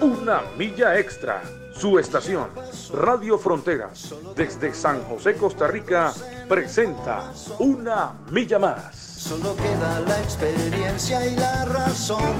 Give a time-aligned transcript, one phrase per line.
[0.00, 1.42] una milla extra.
[1.74, 2.48] Su estación,
[2.92, 6.12] Radio Fronteras, desde San José, Costa Rica,
[6.48, 8.94] presenta Una Milla Más.
[8.94, 12.34] Solo queda la experiencia y la razón.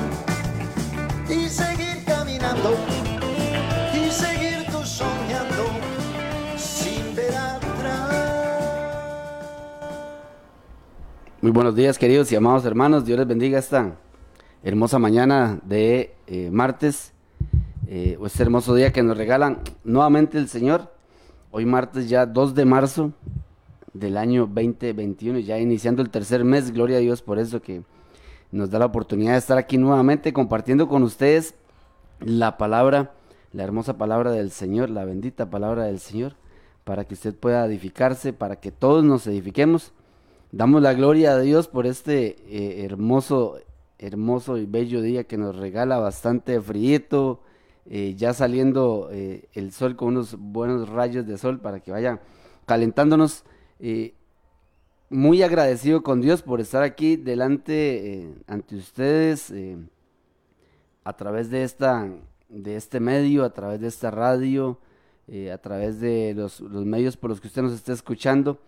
[1.28, 2.76] Y seguir caminando.
[3.94, 5.64] Y seguir tú soñando.
[6.56, 8.10] Sin ver atrás.
[11.40, 13.04] Muy buenos días, queridos y amados hermanos.
[13.06, 13.96] Dios les bendiga esta
[14.62, 17.11] hermosa mañana de eh, martes.
[18.32, 20.90] Este hermoso día que nos regalan nuevamente el Señor.
[21.50, 23.12] Hoy martes ya 2 de marzo
[23.92, 26.72] del año 2021, ya iniciando el tercer mes.
[26.72, 27.82] Gloria a Dios por eso que
[28.50, 31.54] nos da la oportunidad de estar aquí nuevamente compartiendo con ustedes
[32.20, 33.12] la palabra,
[33.52, 36.34] la hermosa palabra del Señor, la bendita palabra del Señor,
[36.84, 39.92] para que usted pueda edificarse, para que todos nos edifiquemos.
[40.52, 43.58] Damos la gloria a Dios por este eh, hermoso,
[44.02, 47.40] hermoso y bello día que nos regala bastante frío,
[47.86, 52.20] eh, ya saliendo eh, el sol con unos buenos rayos de sol para que vaya
[52.66, 53.44] calentándonos.
[55.08, 59.52] muy agradecido con Dios por estar aquí delante ante ustedes
[61.04, 62.08] a través de esta
[62.48, 64.78] de este medio, a través de esta radio,
[65.52, 68.58] a través de los, los medios por los que usted nos está escuchando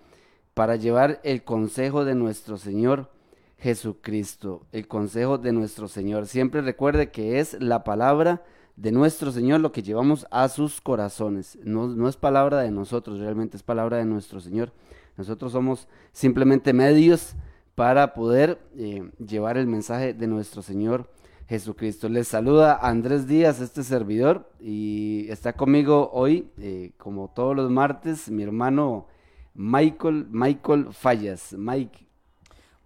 [0.55, 3.14] para llevar el consejo de nuestro Señor
[3.59, 6.27] Jesucristo, el consejo de nuestro Señor.
[6.27, 8.43] Siempre recuerde que es la palabra
[8.77, 11.59] de nuestro Señor lo que llevamos a sus corazones.
[11.63, 14.73] No, es palabra de nosotros, realmente es palabra de nuestro Señor.
[15.17, 17.35] Nosotros somos simplemente medios
[17.75, 21.09] para poder eh, llevar el mensaje de nuestro Señor
[21.49, 22.09] Jesucristo.
[22.09, 28.31] Les saluda Andrés Díaz, este servidor, y está conmigo hoy, eh, como todos los martes,
[28.31, 29.07] mi hermano
[29.55, 31.55] Michael, Michael Fallas.
[31.57, 32.05] Mike.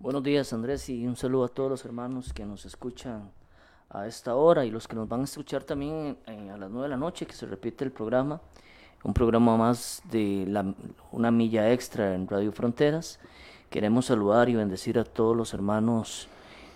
[0.01, 3.33] Buenos días Andrés y un saludo a todos los hermanos que nos escuchan
[3.91, 6.91] a esta hora y los que nos van a escuchar también a las nueve de
[6.91, 8.41] la noche que se repite el programa.
[9.03, 10.73] Un programa más de la,
[11.11, 13.19] una milla extra en Radio Fronteras.
[13.71, 16.29] Queremos saludar y bendecir a todos los hermanos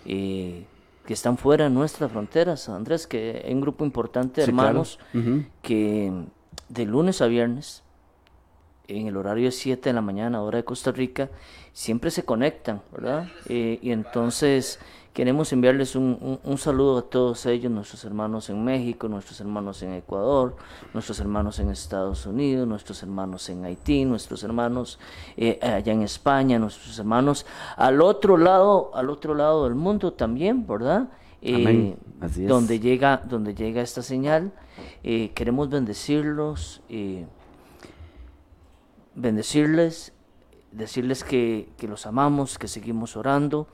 [0.05, 0.65] eh,
[1.05, 2.67] que están fuera de nuestras fronteras.
[2.67, 4.99] Andrés, que hay un grupo importante de hermanos
[5.61, 6.11] que
[6.67, 7.83] de lunes a viernes
[8.87, 11.29] en el horario de 7 de la mañana, hora de Costa Rica,
[11.73, 13.27] siempre se conectan, ¿verdad?
[13.49, 14.79] Eh, y entonces
[15.11, 19.93] queremos enviarles un, un, saludo a todos ellos, nuestros hermanos en México, nuestros hermanos en
[19.93, 20.55] Ecuador,
[20.93, 24.99] nuestros hermanos en Estados Unidos, nuestros hermanos en Haití, nuestros hermanos
[25.35, 27.45] eh, allá en España, nuestros hermanos
[27.75, 31.09] al otro lado, al otro lado del mundo también, ¿verdad?
[31.41, 31.95] Eh,
[32.47, 34.53] donde llega, donde llega esta señal,
[35.03, 36.81] queremos bendecirlos
[39.15, 40.13] bendecirles,
[40.73, 43.67] decirles que, los amamos, que seguimos orando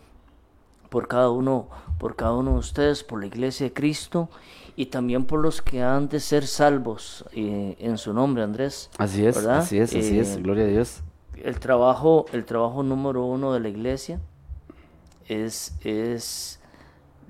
[0.89, 4.29] por cada uno, por cada uno de ustedes, por la iglesia de Cristo
[4.75, 8.89] y también por los que han de ser salvos eh, en su nombre, Andrés.
[8.97, 11.01] Así es, así es, así es, eh, gloria a Dios.
[11.35, 14.19] El trabajo, el trabajo número uno de la iglesia
[15.27, 16.59] es, es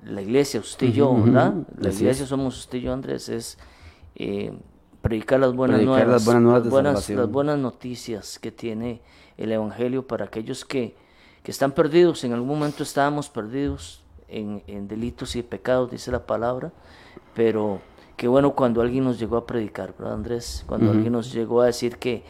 [0.04, 1.54] la iglesia, usted y yo, ¿verdad?
[1.78, 3.58] La iglesia somos usted y yo, Andrés, es
[4.14, 4.52] eh,
[5.02, 6.24] predicar las buenas nuevas, las
[6.70, 9.02] buenas, las buenas, noticias que tiene
[9.40, 10.94] el Evangelio para aquellos que,
[11.42, 12.22] que están perdidos.
[12.24, 16.72] En algún momento estábamos perdidos en, en, delitos y pecados, dice la palabra,
[17.34, 17.80] pero
[18.16, 20.64] qué bueno cuando alguien nos llegó a predicar, ¿verdad, Andrés?
[20.66, 22.22] Cuando alguien nos llegó a decir que,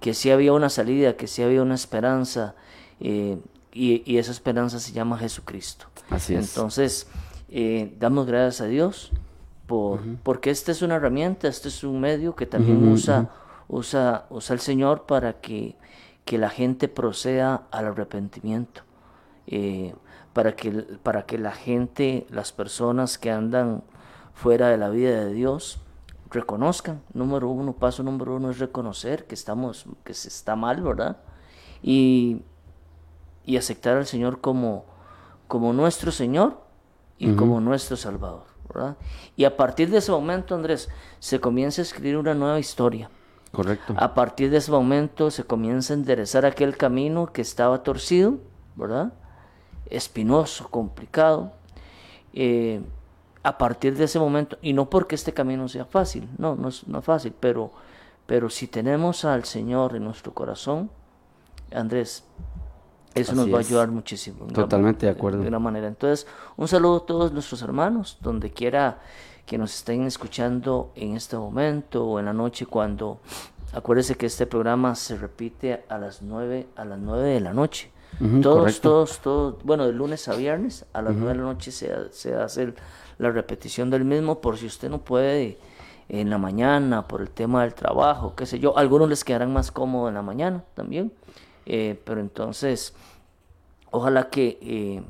[0.00, 2.54] que sí había una salida, que sí había una esperanza,
[3.00, 3.38] eh,
[3.72, 5.86] y, y, esa esperanza se llama Jesucristo.
[6.10, 6.48] Así es.
[6.48, 7.06] Entonces,
[7.48, 9.12] eh, damos gracias a Dios
[10.22, 13.30] porque esta es una herramienta, este es un medio que también usa,
[13.68, 15.76] usa, usa el Señor para que,
[16.28, 18.82] que la gente proceda al arrepentimiento,
[19.46, 19.94] eh,
[20.34, 20.70] para, que,
[21.02, 23.82] para que la gente, las personas que andan
[24.34, 25.80] fuera de la vida de Dios,
[26.30, 27.00] reconozcan.
[27.14, 31.16] Número uno, paso número uno es reconocer que estamos, que se está mal, ¿verdad?
[31.82, 32.42] Y,
[33.46, 34.84] y aceptar al Señor como,
[35.46, 36.60] como nuestro Señor
[37.16, 38.44] y como nuestro Salvador.
[39.34, 40.90] Y a partir de ese momento, Andrés,
[41.20, 43.08] se comienza a escribir una nueva historia.
[43.52, 43.94] Correcto.
[43.96, 48.38] A partir de ese momento se comienza a enderezar aquel camino que estaba torcido,
[48.76, 49.12] ¿verdad?
[49.90, 51.52] Espinoso, complicado.
[52.34, 52.80] Eh,
[53.42, 56.86] a partir de ese momento, y no porque este camino sea fácil, no, no es,
[56.86, 57.70] no fácil, pero,
[58.26, 60.90] pero si tenemos al Señor en nuestro corazón,
[61.72, 62.24] Andrés,
[63.14, 64.38] Eso Así nos va a ayudar muchísimo.
[64.40, 65.42] gran- Totalmente de acuerdo.
[65.42, 65.88] De una manera.
[65.88, 66.26] Entonces,
[66.56, 69.00] un saludo a todos nuestros hermanos, donde quiera
[69.46, 73.18] que nos estén escuchando en este momento o en la noche cuando
[73.72, 77.90] acuérdese que este programa se repite a las 9 a las 9 de la noche.
[78.42, 78.80] Todos, correcto.
[78.90, 82.34] todos, todos, bueno, de lunes a viernes a las 9 de la noche se, se
[82.34, 82.74] hace el-
[83.18, 85.58] la repetición del mismo por si usted no puede
[86.08, 88.76] en la mañana por el tema del trabajo, qué sé yo.
[88.78, 91.12] Algunos les quedarán más cómodo en la mañana también,
[91.68, 92.94] eh, pero entonces
[93.90, 95.02] ojalá que, eh,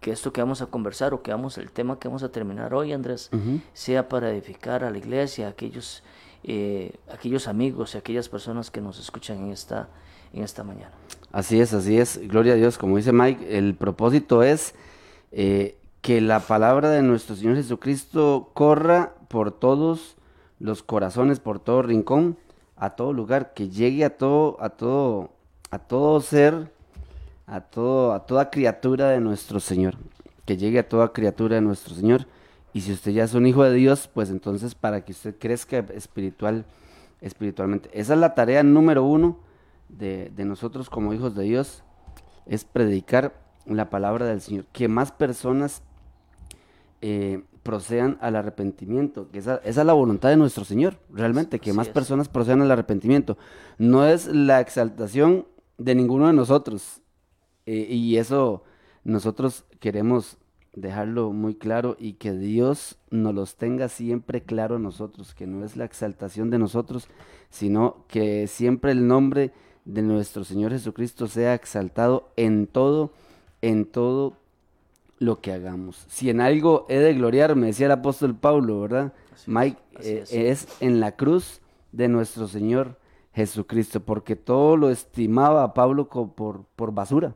[0.00, 2.74] que esto que vamos a conversar o que vamos, el tema que vamos a terminar
[2.74, 3.30] hoy, Andrés,
[3.72, 6.02] sea para edificar a la iglesia, a aquellos,
[6.42, 9.88] eh, aquellos amigos y aquellas personas que nos escuchan en esta,
[10.32, 10.90] en esta mañana.
[11.30, 12.20] Así es, así es.
[12.28, 12.76] Gloria a Dios.
[12.76, 14.74] Como dice Mike, el propósito es
[15.30, 20.16] eh, que la palabra de nuestro Señor Jesucristo corra por todos
[20.58, 22.36] los corazones, por todo rincón,
[22.76, 25.30] a todo lugar, que llegue a todo, a todo,
[25.72, 26.70] a todo ser,
[27.46, 29.94] a todo, a toda criatura de nuestro Señor,
[30.44, 32.26] que llegue a toda criatura de nuestro Señor.
[32.74, 35.78] Y si usted ya es un hijo de Dios, pues entonces para que usted crezca
[35.94, 36.66] espiritual,
[37.22, 37.88] espiritualmente.
[37.94, 39.38] Esa es la tarea número uno
[39.88, 41.82] de, de nosotros como hijos de Dios,
[42.44, 43.32] es predicar
[43.64, 44.66] la palabra del Señor.
[44.72, 45.82] Que más personas
[47.00, 49.30] eh, procedan al arrepentimiento.
[49.30, 51.94] Que esa, esa es la voluntad de nuestro Señor, realmente, que Así más es.
[51.94, 53.38] personas procedan al arrepentimiento.
[53.78, 55.46] No es la exaltación
[55.78, 57.00] de ninguno de nosotros.
[57.66, 58.64] eh, y eso
[59.04, 60.38] nosotros queremos
[60.74, 65.64] dejarlo muy claro y que Dios nos los tenga siempre claro a nosotros, que no
[65.64, 67.08] es la exaltación de nosotros,
[67.50, 69.52] sino que siempre el nombre
[69.84, 73.12] de nuestro Señor Jesucristo sea exaltado en todo,
[73.60, 74.36] en todo
[75.18, 76.06] lo que hagamos.
[76.08, 79.12] Si en algo he de gloriar, me decía el apóstol Pablo, ¿verdad?
[79.34, 80.32] Así Mike, eh, es.
[80.32, 81.60] es en la cruz
[81.92, 82.96] de nuestro Señor
[83.34, 87.34] Jesucristo, porque todo lo estimaba a Pablo por, por basura,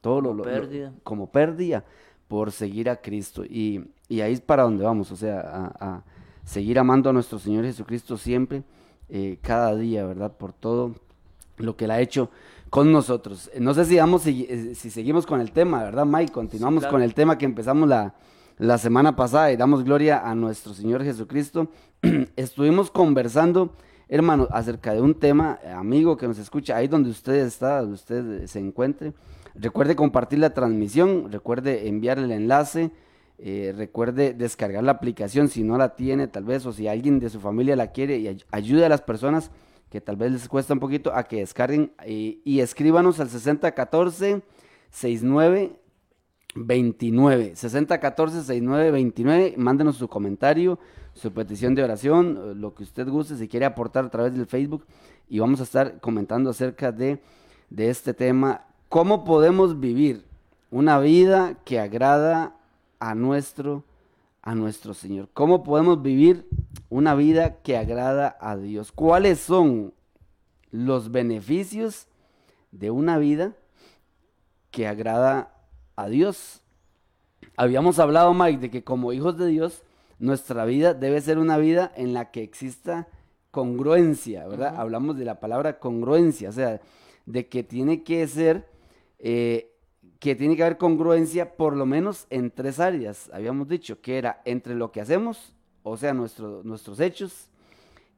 [0.00, 0.92] todo lo, Como lo- lo- pérdida.
[1.04, 1.84] como pérdida
[2.26, 3.44] por seguir a Cristo.
[3.44, 6.02] Y, y ahí es para donde vamos, o sea, a, a
[6.44, 8.62] seguir amando a nuestro Señor Jesucristo siempre,
[9.08, 10.32] eh, cada día, ¿verdad?
[10.36, 10.94] Por todo
[11.56, 12.30] lo que Él ha hecho
[12.70, 13.50] con nosotros.
[13.54, 16.32] Eh, No sé si, vamos, si, eh, si seguimos con el tema, ¿verdad, Mike?
[16.32, 16.92] Continuamos claro.
[16.94, 18.14] con el tema que empezamos la,
[18.58, 21.68] la semana pasada y damos gloria a nuestro Señor Jesucristo.
[22.36, 23.70] Estuvimos conversando,
[24.08, 28.46] hermano, acerca de un tema, amigo que nos escucha, ahí donde usted está, donde usted
[28.46, 29.12] se encuentre.
[29.54, 32.90] Recuerde compartir la transmisión, recuerde enviar el enlace,
[33.38, 37.30] eh, recuerde descargar la aplicación si no la tiene tal vez o si alguien de
[37.30, 39.50] su familia la quiere y ay- ayude a las personas
[39.90, 44.42] que tal vez les cuesta un poquito a que descarguen eh, y escríbanos al 6014
[44.90, 45.72] 69
[46.54, 50.78] 29 6014 69 29 mándenos su comentario
[51.18, 54.86] su petición de oración lo que usted guste si quiere aportar a través del Facebook.
[55.28, 57.20] Y vamos a estar comentando acerca de,
[57.70, 58.66] de este tema.
[58.88, 60.24] Cómo podemos vivir
[60.70, 62.56] una vida que agrada
[63.00, 63.84] a nuestro
[64.42, 66.48] a nuestro Señor cómo podemos vivir
[66.88, 69.92] una vida que agrada a Dios cuáles son
[70.70, 72.06] los beneficios
[72.70, 73.54] de una vida
[74.70, 75.57] que agrada a
[76.06, 76.62] Dios.
[77.56, 79.82] Habíamos hablado, Mike, de que como hijos de Dios,
[80.20, 83.08] nuestra vida debe ser una vida en la que exista
[83.50, 84.76] congruencia, ¿verdad?
[84.76, 86.80] Hablamos de la palabra congruencia, o sea,
[87.26, 88.68] de que tiene que ser,
[89.18, 89.74] eh,
[90.20, 94.42] que tiene que haber congruencia por lo menos en tres áreas, habíamos dicho, que era
[94.44, 97.48] entre lo que hacemos, o sea, nuestro- nuestros hechos,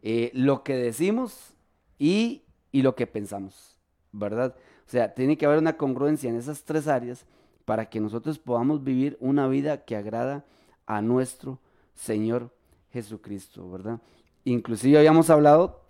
[0.03, 1.55] eh, lo que decimos
[1.99, 3.79] y, y lo que pensamos,
[4.13, 4.55] ¿verdad?
[4.87, 7.25] O sea, tiene que haber una congruencia en esas tres áreas
[7.71, 10.45] para que nosotros podamos vivir una vida que agrada
[10.87, 11.61] a nuestro
[11.95, 12.53] Señor
[12.91, 14.01] Jesucristo, ¿verdad?
[14.43, 15.85] Inclusive habíamos hablado,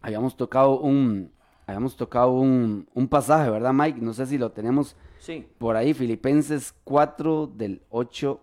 [0.00, 1.32] habíamos tocado un,
[1.66, 4.00] habíamos tocado un, un pasaje, ¿verdad, Mike?
[4.00, 8.40] No sé si lo tenemos Sí, por ahí, Filipenses 4 del 8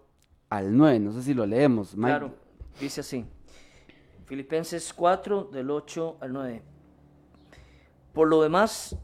[0.50, 2.10] al 9, no sé si lo leemos, Mike.
[2.10, 2.36] claro,
[2.78, 3.26] dice así.
[4.26, 6.62] Filipenses 4 del 8 al 9.
[8.12, 8.98] Por lo demás,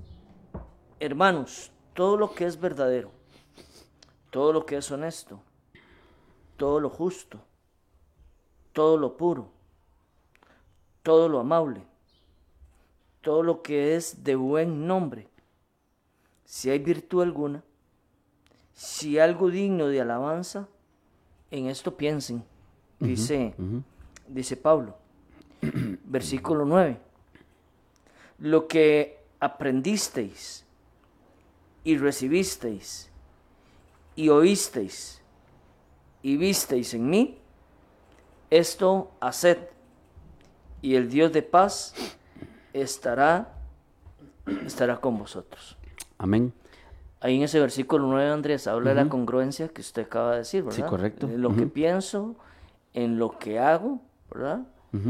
[0.99, 3.15] hermanos, todo lo que es verdadero,
[4.29, 5.39] todo lo que es honesto,
[6.57, 7.39] todo lo justo,
[8.73, 9.49] todo lo puro,
[11.03, 11.81] todo lo amable,
[13.21, 15.27] todo lo que es de buen nombre,
[16.45, 17.63] si hay virtud alguna,
[18.73, 20.67] si algo digno de alabanza,
[21.51, 22.43] en esto piensen,
[22.99, 23.53] dice,
[24.27, 24.97] dice Pablo.
[26.05, 26.99] Versículo 9.
[28.39, 30.65] Lo que aprendisteis
[31.83, 33.09] y recibisteis
[34.17, 35.21] y oísteis
[36.21, 37.37] y visteis en mí,
[38.49, 39.57] esto haced,
[40.81, 41.93] y el Dios de paz
[42.73, 43.53] estará,
[44.65, 45.77] estará con vosotros.
[46.17, 46.51] Amén.
[47.21, 50.63] Ahí en ese versículo 9, Andrés, habla de la congruencia que usted acaba de decir,
[50.63, 50.75] ¿verdad?
[50.75, 51.27] Sí, correcto.
[51.27, 52.35] En lo que pienso,
[52.93, 54.61] en lo que hago, ¿verdad?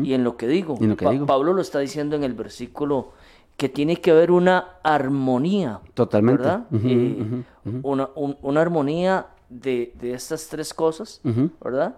[0.04, 0.78] Y en lo que digo.
[0.82, 1.26] Y en lo que Pa- digo.
[1.26, 3.14] Pablo lo está diciendo en el versículo
[3.58, 5.82] que tiene que haber una armonía.
[5.94, 6.44] Totalmente.
[6.44, 6.66] ¿Verdad?
[6.72, 7.44] Eh,
[7.84, 11.20] Una, un- una armonía de, de estas tres cosas.
[11.24, 11.98] ¿verdad?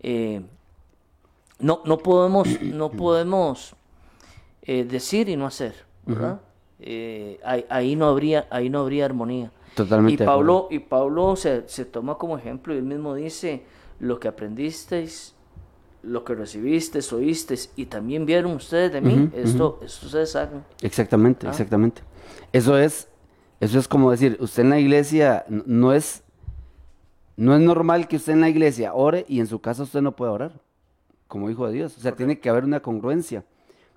[0.00, 0.42] Eh,
[1.58, 3.74] no, no podemos, no podemos
[4.62, 5.74] eh, decir y no hacer,
[6.06, 6.40] ¿verdad?
[7.44, 9.50] Ahí, ahí no habría, ahí no habría armonía.
[9.74, 13.64] Totalmente Y Pablo, y Pablo se, se toma como ejemplo y él mismo dice,
[13.98, 15.34] lo que aprendisteis,
[16.08, 20.64] lo que recibisteis, oísteis y también vieron ustedes de mí, esto, esto ustedes hagan.
[20.82, 21.50] Exactamente, Ah.
[21.50, 22.02] exactamente.
[22.52, 23.08] Eso es,
[23.60, 26.22] eso es como decir, usted en la iglesia no es,
[27.36, 30.16] no es normal que usted en la iglesia ore y en su casa usted no
[30.16, 30.60] pueda orar,
[31.28, 31.96] como hijo de Dios.
[31.96, 33.44] O sea, tiene que haber una congruencia.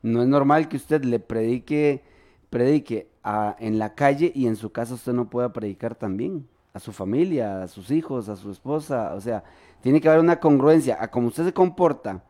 [0.04, 2.04] No es normal que usted le predique,
[2.50, 6.48] predique a- en la calle y en su casa usted no pueda predicar también.
[6.74, 9.14] A su familia, a sus hijos, a su esposa.
[9.16, 9.44] O sea,
[9.82, 10.98] tiene que haber una congruencia.
[11.00, 12.24] A como usted se comporta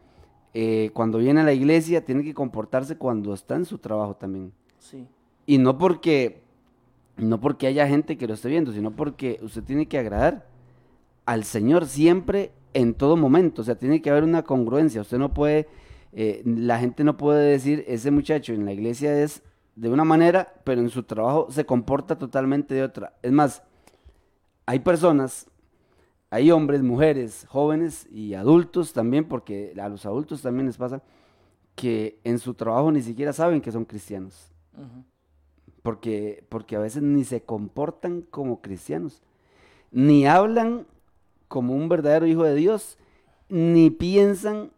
[0.54, 4.52] eh, cuando viene a la iglesia, tiene que comportarse cuando está en su trabajo también.
[4.80, 5.08] Sí.
[5.46, 6.42] Y no porque,
[7.18, 10.48] no porque haya gente que lo esté viendo, sino porque usted tiene que agradar
[11.26, 13.62] al Señor siempre, en todo momento.
[13.62, 15.02] O sea, tiene que haber una congruencia.
[15.02, 15.68] Usted no puede,
[16.14, 19.44] eh, la gente no puede decir, ese muchacho en la iglesia es
[19.76, 23.14] de una manera, pero en su trabajo se comporta totalmente de otra.
[23.22, 23.64] Es más,
[24.66, 25.48] hay personas,
[26.32, 31.04] hay hombres, mujeres, jóvenes y adultos también, porque a los adultos también les pasa,
[31.76, 34.52] que en su trabajo ni siquiera saben que son cristianos
[35.84, 39.22] porque, porque a veces ni se comportan como cristianos,
[39.92, 40.86] ni hablan
[41.48, 42.98] como un verdadero hijo de Dios,
[43.50, 44.72] ni piensan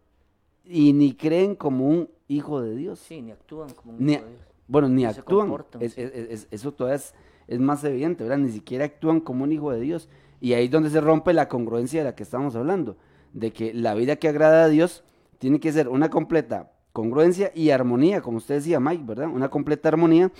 [0.66, 3.00] y ni creen como un hijo de Dios.
[3.00, 4.42] Sí, ni actúan como un Ni- hijo de Dios.
[4.68, 5.48] bueno, ni se actúan.
[5.48, 6.02] comportan, Es- sí.
[6.02, 7.14] es- es- eso todavía es,
[7.48, 8.38] es más evidente, ¿verdad?
[8.40, 10.08] Ni siquiera actúan como un hijo de Dios.
[10.44, 12.98] Y ahí es donde se rompe la congruencia de la que estamos hablando,
[13.32, 15.06] de que la vida que agrada a Dios
[15.40, 19.30] tiene que ser una completa congruencia y armonía, como usted decía, Mike, ¿verdad?
[19.30, 20.34] Una completa armonía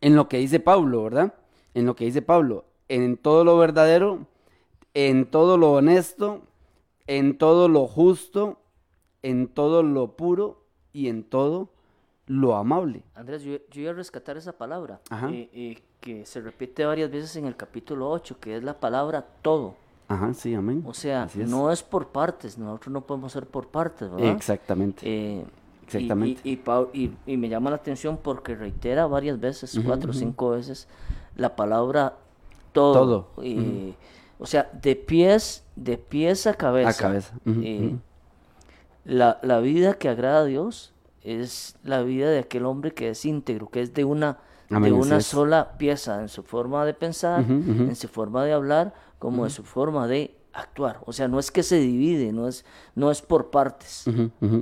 [0.00, 1.34] en lo que dice Pablo, ¿verdad?
[1.74, 4.26] En lo que dice Pablo, en todo lo verdadero,
[4.92, 6.42] en todo lo honesto,
[7.06, 8.58] en todo lo justo,
[9.22, 11.70] en todo lo puro y en todo
[12.26, 13.04] lo amable.
[13.14, 15.30] Andrés, yo, yo iba a rescatar esa palabra, Ajá.
[15.30, 19.26] eh, eh, que se repite varias veces en el capítulo 8, que es la palabra
[19.42, 19.74] todo.
[20.08, 20.84] Ajá, sí, amén.
[20.86, 21.48] O sea, es.
[21.50, 24.30] no es por partes, nosotros no podemos ser por partes, ¿verdad?
[24.30, 25.00] Exactamente.
[25.04, 25.44] Eh,
[25.84, 26.40] Exactamente.
[26.44, 26.60] Y, y
[26.92, 30.88] y- y me llama la atención porque reitera varias veces, cuatro o cinco veces,
[31.36, 32.14] la palabra
[32.72, 33.26] todo.
[33.34, 33.44] Todo.
[33.44, 33.94] Y,
[34.38, 36.90] O sea, de pies, de pies a cabeza.
[36.90, 37.34] A cabeza.
[37.46, 37.96] Eh,
[39.04, 43.24] la, la vida que agrada a Dios es la vida de aquel hombre que es
[43.24, 44.38] íntegro, que es de una,
[44.70, 48.94] Amén, de una sola pieza en su forma de pensar, en su forma de hablar,
[49.18, 51.00] como en su forma de actuar.
[51.06, 54.04] O sea, no es que se divide, no es, no es por partes.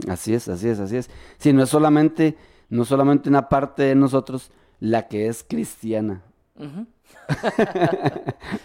[0.09, 1.09] Así es, así es, así es.
[1.39, 2.37] Sí, no es solamente,
[2.69, 6.23] no solamente una parte de nosotros la que es cristiana.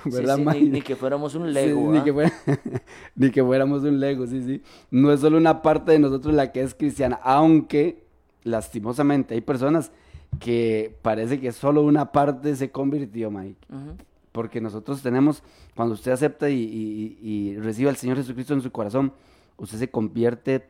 [0.04, 1.92] Sí, ¿Verdad, sí, ni, ni que fuéramos un Sí, Lego.
[1.92, 2.04] ni, ¿ah?
[2.04, 2.34] que fuera-
[3.16, 4.62] ni que fuéramos un Lego, sí, sí.
[4.92, 8.04] No es solo una parte de nosotros la que es cristiana, aunque
[8.44, 9.92] lastimosamente hay personas
[10.40, 13.58] que parece que solo una parte se convirtió, Mike.
[13.70, 13.96] Ujú.
[14.32, 15.42] Porque nosotros tenemos,
[15.76, 19.12] cuando usted acepta y, y- y recibe al Señor Jesucristo en su corazón,
[19.58, 20.68] usted se convierte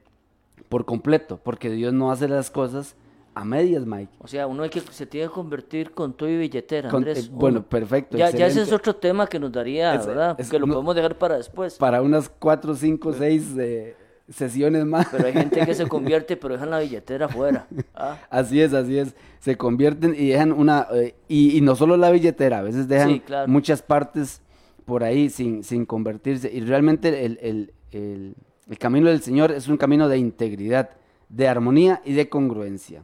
[0.69, 2.95] por completo, porque Dios no hace las cosas
[3.35, 4.11] a medias, Mike.
[4.19, 7.25] O sea, uno hay que, se tiene que convertir con todo y billetera, Con- Andrés.
[7.27, 10.35] eh, bueno, perfecto, Ya, ya ese es otro tema que nos daría, Es- ¿verdad?
[10.39, 11.75] es- que lo no- podemos dejar para después.
[11.77, 13.95] Para unas cuatro, cinco, seis eh,
[14.31, 15.07] sesiones más.
[15.11, 17.67] Pero hay gente que se convierte, pero dejan la billetera afuera.
[17.95, 18.17] ¿ah?
[18.29, 19.15] Así es, así es.
[19.39, 20.87] Se convierten y dejan una...
[20.93, 23.47] eh, y, y no solo la billetera, a veces dejan Sí, claro.
[23.51, 24.41] muchas partes
[24.85, 26.51] por ahí sin, sin convertirse.
[26.51, 28.35] Y realmente el, el- el-
[28.69, 30.91] el camino del Señor es un camino de integridad,
[31.27, 33.03] de armonía y de congruencia.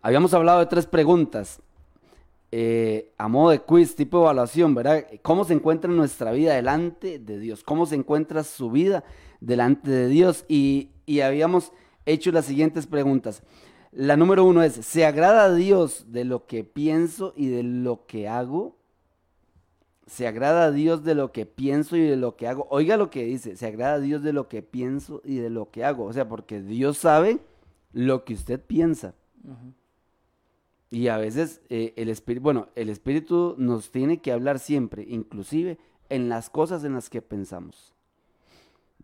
[0.00, 1.60] Habíamos hablado de tres preguntas
[2.50, 5.04] eh, a modo de quiz, tipo de evaluación, ¿verdad?
[5.22, 7.62] ¿Cómo se encuentra nuestra vida delante de Dios?
[7.64, 9.04] ¿Cómo se encuentra su vida
[9.42, 10.44] delante de Dios?
[10.48, 11.72] Y, y habíamos
[12.06, 13.42] hecho las siguientes preguntas.
[13.90, 18.06] La número uno es, ¿se agrada a Dios de lo que pienso y de lo
[18.06, 18.78] que hago?
[20.06, 22.66] ¿Se agrada a Dios de lo que pienso y de lo que hago?
[22.70, 25.70] Oiga lo que dice, se agrada a Dios de lo que pienso y de lo
[25.70, 26.04] que hago.
[26.04, 27.40] O sea, porque Dios sabe
[27.92, 29.14] lo que usted piensa.
[30.90, 35.78] Y a veces eh, el espíritu, bueno, el espíritu nos tiene que hablar siempre, inclusive
[36.08, 37.94] en las cosas en las que pensamos.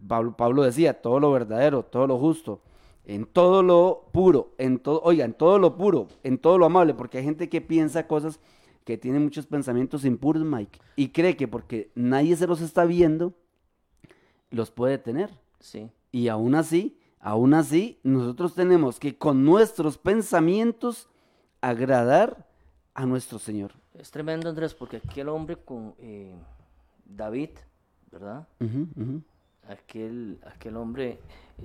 [0.06, 2.60] Pablo, Pablo decía, todo lo verdadero, todo lo justo,
[3.04, 6.94] en todo lo puro, en todo, oiga, en todo lo puro, en todo lo amable,
[6.94, 8.40] porque hay gente que piensa cosas
[8.84, 13.34] que tiene muchos pensamientos impuros, Mike, y cree que porque nadie se los está viendo,
[14.50, 15.30] los puede tener.
[15.60, 15.90] Sí.
[16.12, 21.08] Y aún así, aún así, nosotros tenemos que con nuestros pensamientos
[21.60, 22.46] agradar
[22.94, 23.72] a nuestro Señor.
[23.94, 26.34] Es tremendo, Andrés, porque aquel hombre con eh,
[27.04, 27.50] David,
[28.10, 28.46] ¿verdad?
[28.60, 29.22] Ujú.
[29.68, 31.18] Aquel, aquel hombre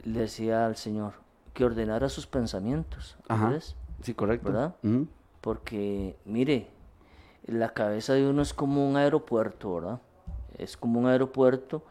[0.03, 1.13] le decía al Señor
[1.53, 3.53] que ordenara sus pensamientos, Ajá.
[4.01, 4.51] Sí, correcto.
[4.51, 4.75] ¿Verdad?
[5.39, 6.67] Porque, mire,
[7.45, 9.99] la cabeza de uno es como un aeropuerto, ¿verdad?
[10.57, 11.83] Es como un aeropuerto,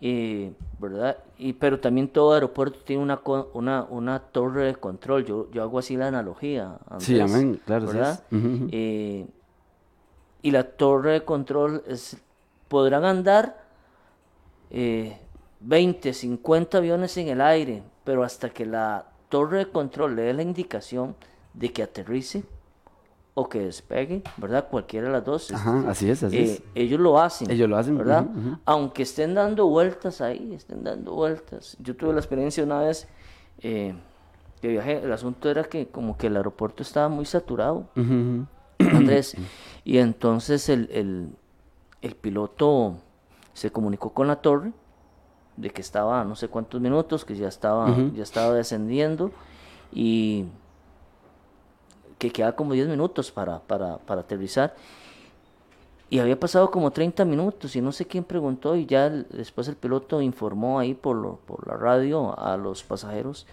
[0.00, 1.18] eh, ¿verdad?
[1.38, 3.20] Y, pero también todo aeropuerto tiene una,
[3.54, 5.24] una, una torre de control.
[5.24, 6.78] Yo, yo hago así la analogía.
[6.98, 8.22] Sí, amén, claro, ¿verdad?
[8.30, 8.68] Ujú, ujú.
[8.72, 9.26] Eh,
[10.42, 12.16] y la torre de control es,
[12.68, 13.64] podrán andar
[14.70, 15.18] eh,
[15.66, 20.32] 20, 50 aviones en el aire, pero hasta que la torre de control le dé
[20.32, 21.16] la indicación
[21.54, 22.44] de que aterrice
[23.34, 24.68] o que despegue, ¿verdad?
[24.70, 25.50] Cualquiera de las dos.
[25.52, 26.62] Ajá, así es, así eh, es.
[26.74, 27.50] Ellos lo hacen.
[27.50, 28.26] Ellos lo hacen, ¿verdad?
[28.64, 31.76] Aunque estén dando vueltas ahí, estén dando vueltas.
[31.80, 33.08] Yo tuve la experiencia una vez
[33.58, 33.94] eh,
[34.62, 37.88] que viajé, el asunto era que como que el aeropuerto estaba muy saturado.
[38.78, 39.36] Andrés.
[39.84, 41.30] Y entonces el, el-
[42.02, 42.98] el piloto
[43.52, 44.72] se comunicó con la torre
[45.56, 49.30] de que estaba no sé cuántos minutos, que ya estaba, ya estaba descendiendo
[49.92, 50.44] y
[52.18, 54.74] que quedaba como 10 minutos para, para, para aterrizar.
[56.08, 59.66] Y había pasado como 30 minutos y no sé quién preguntó y ya el- después
[59.68, 63.46] el piloto informó ahí por, lo- por la radio a los pasajeros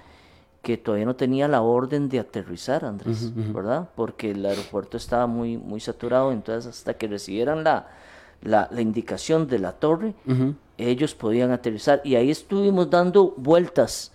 [0.62, 3.90] que todavía no tenía la orden de aterrizar, Andrés, ¿verdad?
[3.96, 7.88] Porque el aeropuerto estaba muy, muy saturado, entonces hasta que recibieran la,
[8.42, 10.14] la, la indicación de la torre,
[10.78, 12.02] ellos podían aterrizar.
[12.04, 14.12] Y ahí estuvimos dando vueltas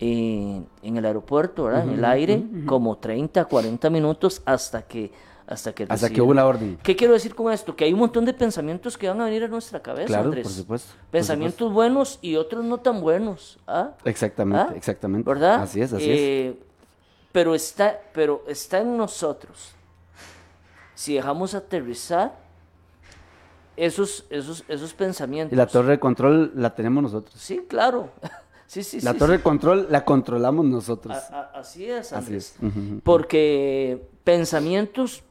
[0.00, 1.84] eh, en el aeropuerto, ¿verdad?
[1.84, 5.10] En el aire, como 30, 40 minutos hasta que...
[5.44, 6.78] Hasta que, Hasta que hubo la orden.
[6.82, 7.74] ¿Qué quiero decir con esto?
[7.76, 10.44] Que hay un montón de pensamientos que van a venir a nuestra cabeza, Claro, Andrés.
[10.44, 13.58] por supuesto, por Pensamientos buenos y otros no tan buenos.
[13.66, 13.90] ¿ah?
[14.04, 14.76] Exactamente, ¿Ah?
[14.76, 15.28] exactamente.
[15.28, 15.62] ¿Verdad?
[15.62, 16.18] Así es, así es.
[16.18, 16.56] Eh,
[17.32, 19.72] Pero está, pero está en nosotros.
[20.94, 22.38] Si dejamos aterrizar
[23.76, 25.52] esos, esos, esos pensamientos.
[25.52, 27.34] Y la torre de control la tenemos nosotros.
[27.40, 28.10] Sí, claro.
[28.64, 31.14] Sí, sí, La sí, torre de control la controlamos nosotros.
[31.14, 32.56] A- a- así es, Así es.
[33.04, 35.22] Porque pensamientos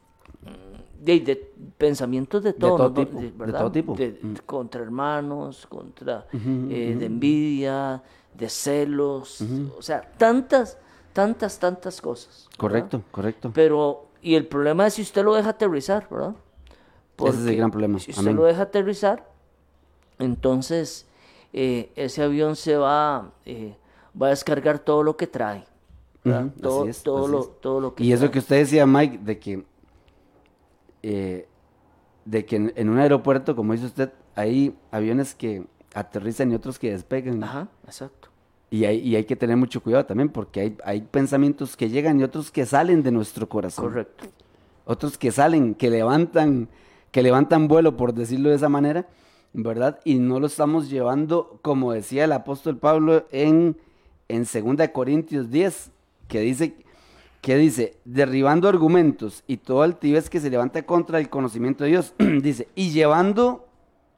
[1.00, 2.94] de, de- pensamientos de todo, todo ¿no?
[2.94, 3.94] tipo, de todo tipo.
[3.96, 8.00] De- contra hermanos, contra eh, de envidia,
[8.32, 9.42] de celos,
[9.76, 10.78] o sea, tantas,
[11.12, 12.46] tantas, tantas cosas.
[12.46, 12.58] ¿verdad?
[12.58, 13.50] Correcto, correcto.
[13.52, 16.34] Pero, y el problema es si usted lo deja aterrizar, ¿verdad?
[17.28, 17.98] Ese es el Porque gran problema.
[17.98, 18.36] Si usted Amén.
[18.36, 19.28] lo deja aterrizar,
[20.18, 21.06] entonces
[21.52, 23.76] eh, ese avión se va, eh,
[24.20, 25.64] va a descargar todo lo que trae.
[26.60, 29.64] todo, es, todo, lo, todo lo que Y eso que usted decía, Mike, de que,
[31.02, 31.48] eh,
[32.24, 36.78] de que en, en un aeropuerto, como dice usted, hay aviones que aterrizan y otros
[36.78, 37.42] que despegan.
[37.42, 38.28] Ajá, exacto.
[38.70, 42.18] Y hay, y hay que tener mucho cuidado también, porque hay, hay pensamientos que llegan
[42.18, 43.84] y otros que salen de nuestro corazón.
[43.84, 44.24] Correcto.
[44.86, 46.68] Otros que salen, que levantan,
[47.12, 49.06] que levantan vuelo, por decirlo de esa manera,
[49.52, 50.00] ¿verdad?
[50.04, 53.76] Y no lo estamos llevando, como decía el apóstol Pablo en,
[54.28, 55.90] en 2 Corintios 10,
[56.26, 56.74] que dice,
[57.42, 62.14] que dice, derribando argumentos y todo altivez que se levanta contra el conocimiento de Dios,
[62.18, 63.68] dice, y llevando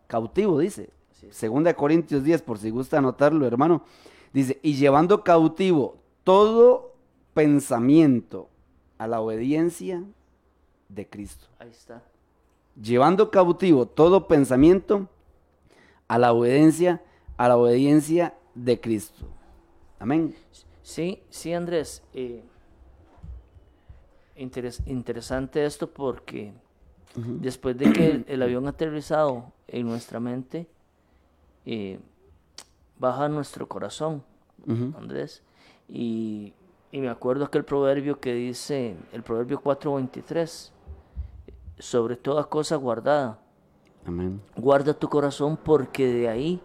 [0.06, 3.82] cautivo, dice, 2 Corintios 10, por si gusta anotarlo, hermano,
[4.32, 6.94] dice, y llevando cautivo todo
[7.34, 8.48] pensamiento
[8.98, 10.04] a la obediencia
[10.88, 11.46] de Cristo.
[11.58, 12.02] Ahí está.
[12.80, 15.08] Llevando cautivo todo pensamiento
[16.08, 17.02] a la obediencia,
[17.36, 19.26] a la obediencia de Cristo.
[19.98, 20.34] Amén.
[20.82, 22.02] Sí, sí, Andrés.
[22.12, 22.42] eh,
[24.36, 26.52] interes- interesante esto porque
[27.16, 30.66] después de que el, el avión ha aterrizado en nuestra mente,
[31.64, 32.00] eh,
[32.98, 34.24] baja nuestro corazón,
[34.98, 35.42] Andrés.
[35.88, 36.52] Y,
[36.90, 40.70] y me acuerdo aquel proverbio que dice, el proverbio 4.23,
[41.78, 43.38] sobre toda cosa guardada,
[44.06, 44.40] Amén.
[44.56, 46.60] guarda tu corazón porque de ahí,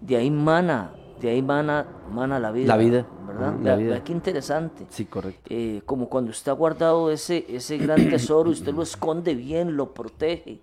[0.00, 2.68] de ahí mana, de ahí mana, mana la vida.
[2.68, 3.54] La vida, ¿verdad?
[3.62, 4.02] la vida.
[4.04, 4.86] qué interesante.
[4.90, 5.42] Sí, correcto.
[5.50, 9.92] Eh, como cuando usted ha guardado ese, ese gran tesoro, usted lo esconde bien, lo
[9.92, 10.60] protege,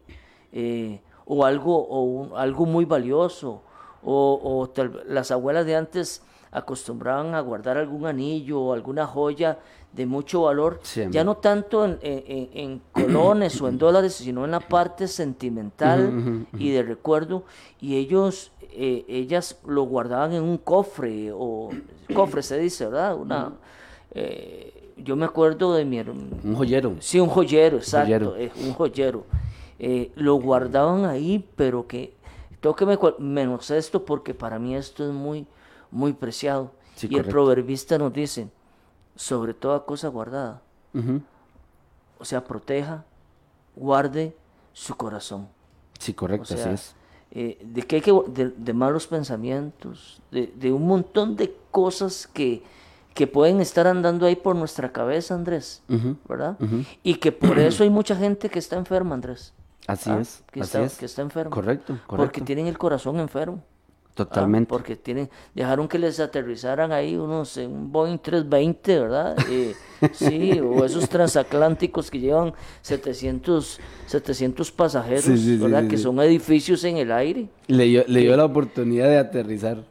[0.52, 3.62] eh, o algo, o un- algo muy valioso,
[4.04, 6.22] o, o tal- las abuelas de antes
[6.52, 9.60] acostumbraban a guardar algún anillo o alguna joya
[9.94, 10.80] de mucho valor,
[11.12, 16.70] ya no tanto en, en- colones o en dólares, sino en la parte sentimental y
[16.72, 17.44] de recuerdo,
[17.82, 21.70] y ellos, eh, ellas lo guardaban en un cofre, o
[22.14, 23.16] cofre se dice, ¿verdad?
[23.16, 23.54] Una,
[24.12, 26.00] eh, yo me acuerdo de mi.
[26.00, 26.96] Un joyero.
[27.00, 28.36] Sí, un joyero, exacto, Joyero.
[28.36, 29.26] eh, un joyero.
[29.80, 32.16] Eh, lo guardaban ahí, pero que
[32.60, 35.46] tengo que me, menos esto porque para mí esto es muy,
[35.92, 36.72] muy preciado.
[36.96, 38.48] Sí, y el proverbista nos dice,
[39.18, 40.62] sobre toda cosa guardada,
[42.20, 43.04] o sea, proteja,
[43.76, 44.34] guarde
[44.74, 45.50] su corazón.
[46.00, 46.96] Sí, O correcto, sea, así es.
[47.32, 52.28] eh, de que hay que de, de malos pensamientos, de, de un montón de cosas
[52.28, 52.64] que,
[53.14, 55.84] que pueden estar andando ahí por nuestra cabeza, Andrés.
[56.28, 56.58] ¿verdad?
[57.04, 59.54] Y que por eso hay mucha gente que está enferma, Andrés.
[59.88, 60.20] Así ¿ah?
[60.20, 60.98] es, Que, así está, es.
[60.98, 61.50] que está enferma.
[61.52, 62.46] Correcto, Porque correcto.
[62.46, 63.64] tienen el corazón enfermo.
[64.24, 64.26] ¿Ah?
[64.26, 64.70] Totalmente.
[64.70, 69.36] Porque tienen, dejaron que les aterrizaran ahí unos, un Boeing 320, ¿verdad?
[69.50, 69.74] Eh,
[70.14, 75.84] sí, o esos transatlánticos que llevan 700, 700 pasajeros, Sí, sí, sí, ¿verdad?
[75.84, 77.48] sí, que son edificios en el aire.
[77.68, 79.84] Le dio, le dio la oportunidad de aterrizar.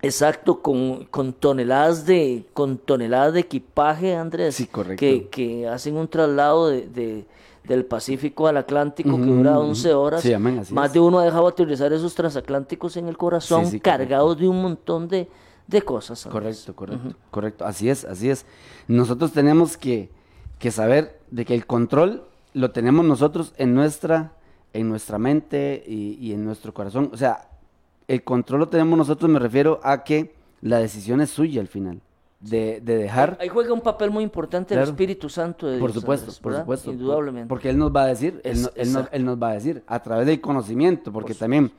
[0.00, 4.54] Exacto, con, con toneladas de con toneladas de equipaje, Andrés.
[4.54, 5.00] Sí, correcto.
[5.00, 7.26] Que, que hacen un traslado de, de-
[7.68, 10.22] del Pacífico al Atlántico que dura 11 horas.
[10.22, 10.94] Sí, amén, así Más es.
[10.94, 13.90] de uno ha dejado aterrizar esos transatlánticos en el corazón, Sí, sí, correcto.
[14.08, 15.28] cargados de un montón de,
[15.66, 16.26] de cosas.
[16.30, 17.64] Correcto, correcto, correcto.
[17.66, 18.46] Así es, así es.
[18.88, 20.10] Nosotros tenemos que,
[20.58, 24.32] que saber de que el control lo tenemos nosotros en nuestra,
[24.72, 27.10] en nuestra mente y, y en nuestro corazón.
[27.12, 27.50] O sea,
[28.08, 32.00] el control lo tenemos nosotros, me refiero a que la decisión es suya al final.
[32.40, 34.80] De, de dejar, Ahí juega un papel muy importante el.
[34.80, 36.62] Espíritu Santo de por Dios, supuesto, Andrés, por ¿verdad?
[36.64, 36.92] supuesto.
[36.92, 37.48] Indudablemente.
[37.48, 39.82] Porque Él nos va a decir, él, no- él nos, él nos va a decir,
[39.88, 41.72] a través del conocimiento, porque también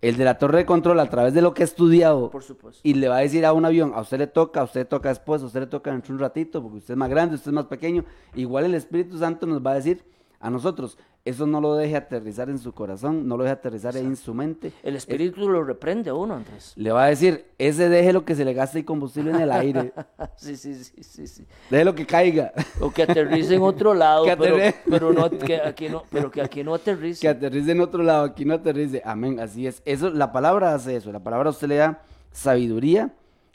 [0.00, 2.80] el de la torre de control, a través de lo que ha estudiado, Por supuesto.
[2.84, 4.84] y le va a decir a un avión, a usted le toca, a usted le
[4.86, 7.34] toca después, a usted le toca dentro de un ratito, porque usted es más grande,
[7.34, 8.04] usted es más pequeño.
[8.34, 10.02] Igual el Espíritu Santo nos va a decir
[10.40, 14.16] a nosotros, eso no lo deje aterrizar en su corazón, no lo deje aterrizar en
[14.16, 14.72] su mente.
[14.82, 16.72] El Espíritu lo reprende a uno, Andrés.
[16.76, 19.50] Le va a decir, ese deje lo que se le gaste y combustible en el
[19.50, 19.92] aire,
[20.36, 21.46] sí, sí, sí, sí, sí.
[21.70, 24.56] deje lo que caiga, O que aterrice en otro lado, Que pero,
[24.88, 27.20] pero, no, que aquí no, pero que aquí no aterrice.
[27.22, 29.02] que aterrice en otro lado, aquí no aterrice.
[29.04, 29.82] Amén, así es.
[29.84, 33.12] Eso, la palabra hace eso, la palabra a usted le da sabiduría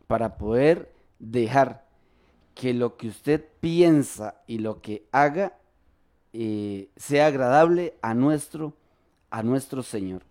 [0.08, 1.86] para poder dejar
[2.54, 5.54] que lo que usted piensa y lo que haga
[6.34, 8.74] eh, sea agradable a nuestro,
[9.30, 10.24] a nuestro Señor.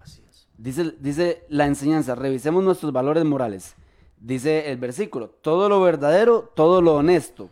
[0.00, 0.48] Así es.
[0.56, 3.74] Dice, dice la enseñanza, revisemos nuestros valores morales.
[4.18, 7.50] Dice el versículo, todo lo verdadero, todo lo honesto.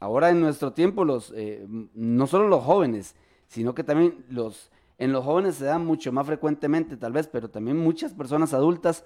[0.00, 3.14] Ahora en nuestro tiempo, los, eh, no solo los jóvenes,
[3.48, 7.48] sino que también los, en los jóvenes se da mucho más frecuentemente tal vez, pero
[7.50, 9.04] también muchas personas adultas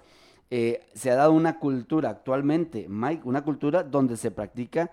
[0.51, 4.91] eh, se ha dado una cultura actualmente, Mike, una cultura donde se practica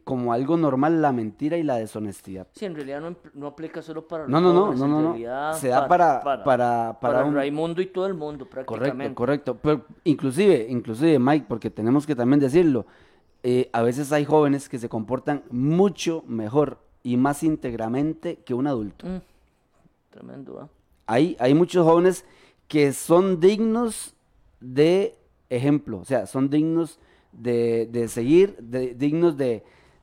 [0.00, 2.46] como algo normal la mentira y la deshonestidad.
[2.52, 5.54] Sí, en realidad no, no aplica solo para los No, no, no, no, no, no.
[5.54, 9.14] Se da para, para, para, para un- Raimundo y todo el mundo prácticamente.
[9.14, 9.58] Correcto, correcto.
[9.62, 12.86] Pero inclusive, inclusive, Mike, porque tenemos que también decirlo,
[13.42, 18.66] eh, a veces hay jóvenes que se comportan mucho mejor y más íntegramente que un
[18.68, 19.06] adulto.
[19.06, 19.20] Mm,
[20.10, 20.68] tremendo, ¿ah?
[21.06, 22.24] Hay, hay muchos jóvenes
[22.68, 24.14] que son dignos
[24.60, 25.16] de
[25.50, 26.98] ejemplo, o sea, son dignos
[27.32, 29.62] de, de seguir, de- dignos de,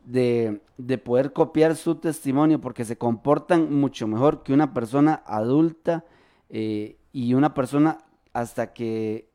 [0.09, 6.03] de, de poder copiar su testimonio porque se comportan mucho mejor que una persona adulta
[6.49, 7.99] eh, y una persona
[8.33, 9.29] hasta que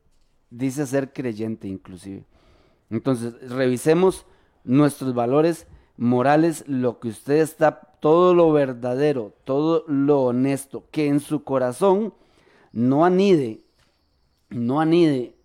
[0.50, 2.24] dice ser creyente inclusive.
[2.90, 4.26] Entonces, revisemos
[4.64, 11.20] nuestros valores morales, lo que usted está, todo lo verdadero, todo lo honesto, que en
[11.20, 12.14] su corazón
[12.72, 13.60] no anide,
[14.50, 15.36] no anide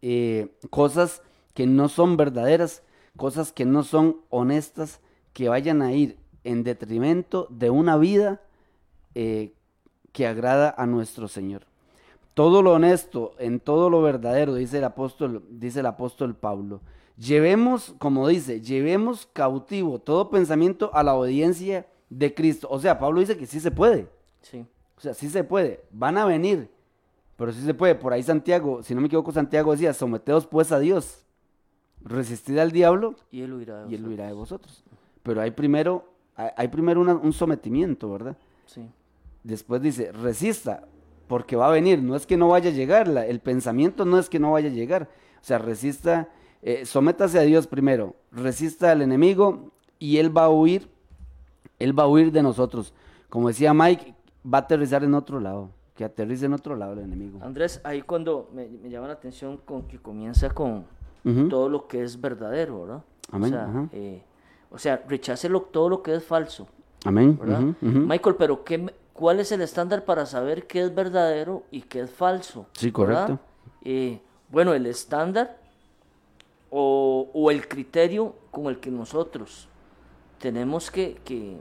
[0.00, 2.82] eh, cosas que no son verdaderas,
[3.18, 5.00] cosas que no son honestas,
[5.34, 8.40] que vayan a ir en detrimento de una vida
[9.14, 9.52] eh,
[10.12, 11.66] que agrada a nuestro Señor.
[12.32, 16.80] Todo lo honesto, en todo lo verdadero, dice el apóstol, dice el apóstol Pablo.
[17.18, 22.68] Llevemos, como dice, llevemos cautivo todo pensamiento a la obediencia de Cristo.
[22.70, 24.08] O sea, Pablo dice que sí se puede.
[24.40, 24.64] Sí.
[24.96, 25.84] O sea, sí se puede.
[25.90, 26.70] Van a venir.
[27.36, 27.96] Pero sí se puede.
[27.96, 31.24] Por ahí Santiago, si no me equivoco, Santiago decía, someteos pues a Dios.
[32.08, 34.08] Resistid al diablo Y él huirá de y él vosotros.
[34.10, 34.84] huirá de vosotros.
[35.22, 36.04] Pero hay primero,
[36.36, 38.36] hay, hay primero una- un sometimiento, ¿verdad?
[38.66, 38.88] Sí.
[39.44, 40.84] Después dice, resista,
[41.26, 42.02] porque va a venir.
[42.02, 44.68] No es que no vaya a llegar, la- el pensamiento no es que no vaya
[44.68, 45.08] a llegar.
[45.40, 46.28] O sea, resista,
[46.62, 50.88] eh, sométase a Dios primero, resista al enemigo y él va a huir,
[51.78, 52.94] él va a huir de nosotros.
[53.28, 57.00] Como decía Mike, va a aterrizar en otro lado, que aterrice en otro lado el
[57.00, 57.38] enemigo.
[57.42, 60.86] Andrés, ahí cuando me, me llama la atención con que comienza con
[61.50, 63.02] Todo lo que es verdadero, ¿verdad?
[63.30, 63.88] Amén, O sea, ajá.
[63.92, 64.22] eh,
[64.70, 66.66] o sea rechace lo- todo lo que es falso,
[67.04, 67.38] Amén.
[67.38, 67.60] ¿verdad?
[67.82, 72.10] Michael, pero ¿qué, ¿cuál es el estándar para saber qué es verdadero y qué es
[72.10, 72.66] falso?
[72.72, 73.38] Sí, correcto.
[73.84, 75.58] Eh, bueno, el estándar
[76.70, 79.68] o, o el criterio con el que nosotros
[80.38, 81.58] tenemos que, que,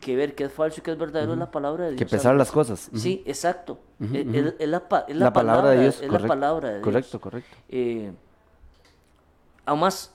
[0.00, 1.98] que ver qué es falso y qué es verdadero es la palabra de Dios.
[1.98, 2.90] Que pesar las cosas.
[2.94, 3.78] Sí, exacto.
[4.00, 4.36] Es- ujú.
[4.36, 6.84] es, es la, es la La palabra de Dios, Es la correcto, palabra de Dios.
[6.84, 7.56] correcto, correcto.
[7.68, 8.12] Eh,
[9.66, 10.12] además,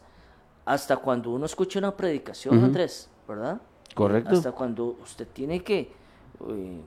[0.65, 2.65] hasta cuando uno escucha una predicación, Ujú.
[2.65, 3.59] Andrés, ¿verdad?
[3.95, 4.29] Correcto.
[4.35, 5.91] Hasta cuando usted tiene que
[6.47, 6.81] eh,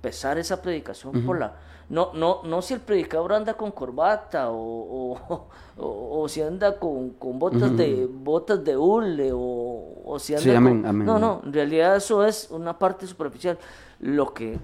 [0.00, 1.56] pesar esa predicación por la...
[1.88, 5.46] No, no, no si el predicador anda con corbata o, o,
[5.78, 10.42] o- o si anda con, con botas de botas de hule o, o si anda
[10.42, 11.22] Sí, con- amén, amén, No, amén.
[11.28, 13.56] no, en realidad eso es una parte superficial.
[14.00, 14.58] Lo que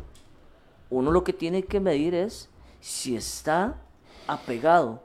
[0.90, 2.48] uno lo que tiene que medir es
[2.80, 3.76] si está
[4.26, 5.00] apegado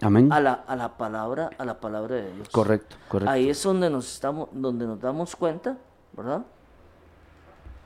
[0.00, 0.32] Amén.
[0.32, 2.48] a la, a la palabra, a la palabra de Dios.
[2.50, 3.30] Correcto, correcto.
[3.30, 5.78] Ahí es donde nos estamos, donde nos damos cuenta,
[6.12, 6.42] ¿verdad?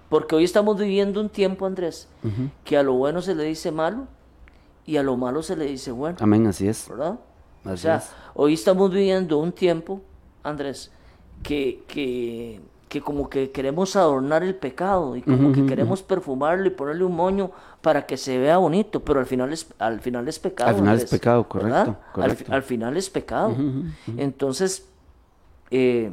[0.09, 2.09] Porque hoy estamos viviendo un tiempo, Andrés,
[2.65, 4.07] que a lo bueno se le dice malo
[4.87, 6.89] y a lo malo se le dice bueno, Amén, así es.
[6.89, 7.19] ¿verdad?
[7.65, 8.11] o Así sea, es.
[8.35, 10.01] hoy estamos viviendo un tiempo,
[10.43, 10.91] Andrés,
[11.43, 16.71] que, que, que como que queremos adornar el pecado y como que queremos perfumarlo y
[16.71, 17.51] ponerle un moño
[17.83, 20.71] para que se vea bonito, pero al final es, al final es pecado.
[20.71, 22.53] Al final es pecado, correcto, Al, correcto.
[22.53, 23.55] al final es pecado.
[24.17, 24.89] Entonces,
[25.71, 26.13] eh,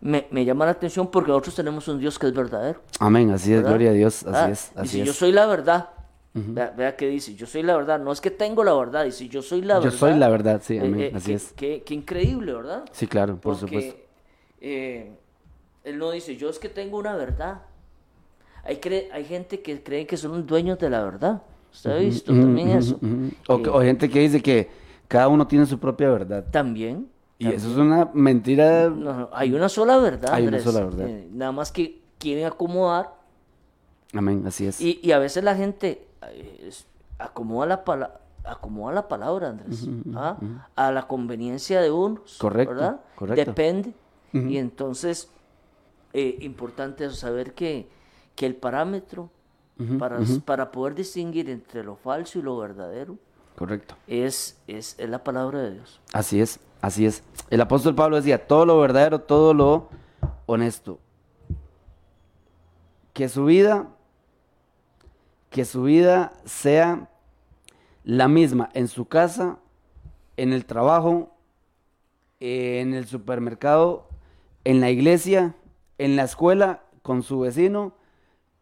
[0.00, 2.80] me, me llama la atención porque nosotros tenemos un Dios que es verdadero.
[3.00, 5.06] Amén, así es, gloria a Dios, Ah, así es, así dice, es.
[5.06, 5.90] yo soy la verdad.
[6.34, 7.98] vea, vea qué dice, yo soy la verdad.
[8.00, 9.98] No es que tengo la verdad, dice, yo soy la Yo verdad.
[9.98, 11.52] soy la verdad, sí, Eh, amén, eh, así es.
[11.54, 12.84] Qué, qué increíble, ¿verdad?
[12.92, 13.96] Sí, claro, por Porque, supuesto.
[14.60, 15.18] eh,
[15.84, 17.62] él no dice, yo es que tengo una verdad.
[18.64, 21.42] Hay, cre- hay gente que cree que son dueños de la verdad.
[21.72, 23.00] ¿Usted ha visto también eso?
[23.48, 24.70] O, Eh, gente que dice que
[25.08, 26.44] cada uno tiene su propia verdad.
[26.50, 27.08] También.
[27.38, 28.88] Y eso es una mentira.
[28.88, 30.32] No, no, hay una sola verdad.
[30.32, 31.08] Hay una sola verdad.
[31.08, 33.14] Eh, nada más que quieren acomodar
[34.14, 34.80] Amén, así es.
[34.80, 36.70] y, y a veces la gente eh,
[37.18, 38.20] acomoda la palabra.
[38.44, 40.36] Acomoda la palabra, Andrés, ¿ah?
[40.74, 43.00] a la conveniencia de unos, Correcto, ¿verdad?
[43.14, 43.44] correcto.
[43.52, 43.92] Depende.
[44.32, 45.30] Y entonces,
[46.12, 47.88] eh, importante es saber que,
[48.34, 49.30] que el parámetro
[49.98, 53.18] para, para poder distinguir entre lo falso y lo verdadero
[53.56, 53.96] Correcto.
[54.06, 56.00] es, es, es la palabra de Dios.
[56.12, 57.24] Así es, así es.
[57.50, 59.88] El apóstol Pablo decía, todo lo verdadero, todo lo
[60.46, 61.00] honesto.
[63.12, 63.88] Que su vida,
[65.50, 67.10] que su vida sea
[68.04, 69.58] la misma en su casa,
[70.36, 71.34] en el trabajo,
[72.40, 74.08] en el supermercado,
[74.64, 75.54] en la iglesia,
[75.98, 77.94] en la escuela, con su vecino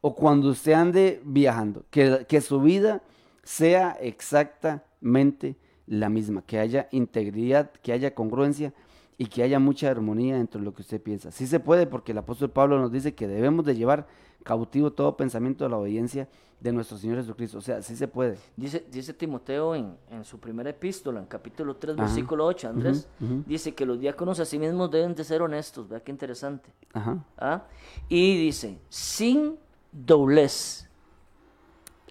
[0.00, 1.84] o cuando usted ande viajando.
[1.90, 3.02] Que, que su vida
[3.42, 8.72] sea exactamente la misma, que haya integridad, que haya congruencia
[9.20, 11.30] y que haya mucha armonía entre lo que usted piensa.
[11.30, 14.06] Sí se puede porque el apóstol Pablo nos dice que debemos de llevar
[14.44, 16.26] cautivo todo pensamiento de la obediencia
[16.58, 17.58] de nuestro Señor Jesucristo.
[17.58, 18.38] O sea, sí se puede.
[18.56, 22.04] Dice, dice Timoteo en, en su primera epístola, en capítulo 3, Ajá.
[22.04, 23.08] versículo 8, Andrés,
[23.44, 26.70] dice que los diáconos a sí mismos deben de ser honestos, vea qué interesante.
[26.94, 27.22] Ajá.
[27.36, 27.64] ¿ah?
[28.08, 29.58] Y dice, sin
[29.92, 30.88] doblez.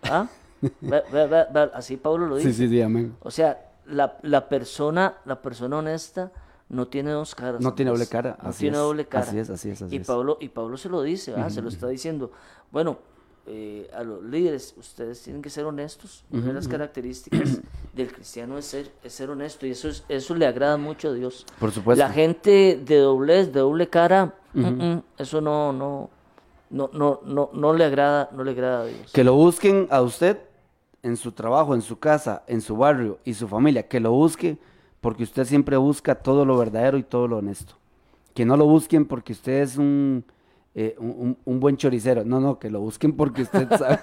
[0.04, 0.28] ¿Ah?
[0.62, 2.54] Ve- ve- ve, así Pablo lo dice.
[2.54, 3.16] Sí, sí, sí, amén.
[3.22, 6.32] O sea, la, la persona, la persona honesta
[6.70, 7.62] no tiene dos caras.
[7.62, 9.24] No tiene doble cara, No así tiene es, doble cara.
[9.26, 10.00] así es, así es, así y.
[10.00, 11.50] Pablo, y Pablo se lo dice, ¿verdad?
[11.50, 12.32] se lo está diciendo.
[12.72, 13.00] Bueno,
[13.48, 16.24] eh, a los líderes, ustedes tienen que ser honestos.
[16.32, 17.60] Una de las características
[17.94, 21.14] del cristiano es ser, es ser honesto y eso, es, eso le agrada mucho a
[21.14, 21.48] Dios.
[21.60, 22.04] Por supuesto.
[22.04, 26.12] La gente de doblez, de doble cara, mm, mm, eso no, no,
[26.70, 29.12] no, no, no, no le agrada, no le agrada a Dios.
[29.12, 30.38] Que lo busquen a usted
[31.02, 33.88] en su trabajo, en su casa, en su barrio y su familia.
[33.88, 34.60] Que lo busque
[35.02, 37.74] porque usted siempre busca todo lo verdadero y todo lo honesto.
[38.34, 40.24] Que no lo busquen porque usted es un,
[40.76, 42.24] eh, un, buen choricero.
[42.26, 44.00] No, no, que lo busquen porque usted sabe,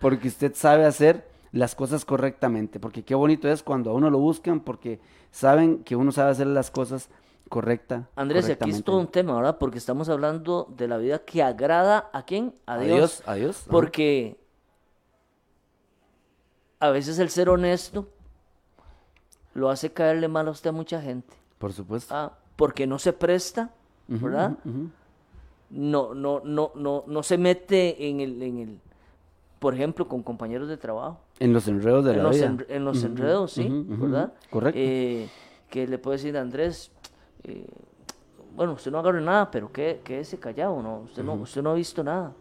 [0.00, 2.80] porque usted sabe hacer las cosas correctamente.
[2.80, 6.46] Porque qué bonito es cuando a uno lo buscan porque saben que uno sabe hacer
[6.46, 7.08] las cosas
[7.48, 9.56] correcta, Andrés, y aquí es todo un tema, ¿verdad?
[9.56, 12.54] Porque estamos hablando de la vida que agrada a quién?
[12.66, 12.96] A A Dios.
[12.96, 13.70] Dios, a Dios, ajá.
[13.70, 14.36] Porque
[16.78, 18.08] a veces el ser honesto
[19.58, 21.34] lo hace caerle mal a usted a mucha gente.
[21.58, 22.14] Por supuesto.
[22.14, 23.70] Ah, porque no se presta,
[24.06, 24.56] ¿verdad?
[25.70, 28.80] No, no, no, no, no se mete en el, en el,
[29.58, 31.20] por ejemplo, con compañeros de trabajo.
[31.40, 32.46] En los enredos de en la los, vida.
[32.46, 34.32] en, en los enredos, sí, ¿verdad?
[34.50, 34.78] Correcto.
[34.82, 35.28] Eh,
[35.68, 36.90] que le puede decir a Andrés,
[37.44, 37.66] eh,
[38.56, 41.00] bueno, usted no agarre nada, pero qué- quédese callado, ¿no?
[41.00, 42.32] Usted, no, usted no ha visto nada.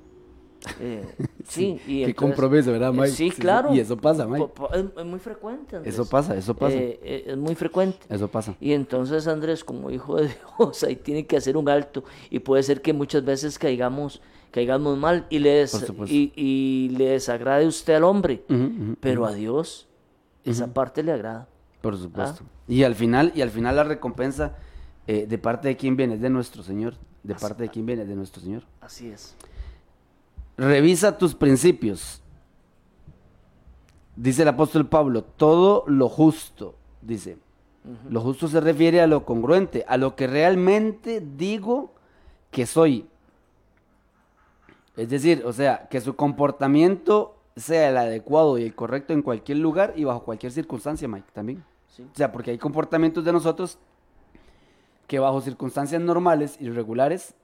[0.79, 1.03] Eh,
[1.47, 3.07] sí, y qué compromiso, ¿verdad, eh, Mike?
[3.09, 3.73] Sí, Sí, sí, claro.
[3.73, 4.47] y eso pasa, Mike.
[4.97, 5.93] Es, muy frecuente, Andrés.
[5.93, 6.75] Eso pasa, eso pasa.
[6.75, 7.99] Eh, es muy frecuente.
[8.09, 8.55] Eso pasa.
[8.59, 12.03] Y entonces Andrés, como hijo de Dios, ahí tiene que hacer un alto.
[12.29, 17.09] Y puede ser que muchas veces caigamos, caigamos mal y le, des- y, y le
[17.09, 18.43] desagrade usted al hombre.
[18.99, 19.87] Pero a Dios
[20.43, 21.47] esa parte le agrada.
[21.81, 22.43] Por supuesto.
[22.67, 24.55] Y al final, y al final la recompensa
[25.05, 26.95] eh, de parte de quién viene, es de nuestro Señor.
[27.23, 28.63] De Así- parte de quién viene, de nuestro Señor.
[28.81, 29.35] Así es.
[30.57, 32.21] Revisa tus principios.
[34.15, 37.37] Dice el apóstol Pablo, todo lo justo, dice.
[38.09, 41.93] Lo justo se refiere a lo congruente, a lo que realmente digo
[42.51, 43.07] que soy.
[44.97, 49.59] Es decir, o sea, que su comportamiento sea el adecuado y el correcto en cualquier
[49.59, 51.63] lugar y bajo cualquier circunstancia, Mike, también.
[51.87, 52.03] Sí.
[52.03, 53.77] O sea, porque hay comportamientos de nosotros
[55.07, 57.35] que bajo circunstancias normales y regulares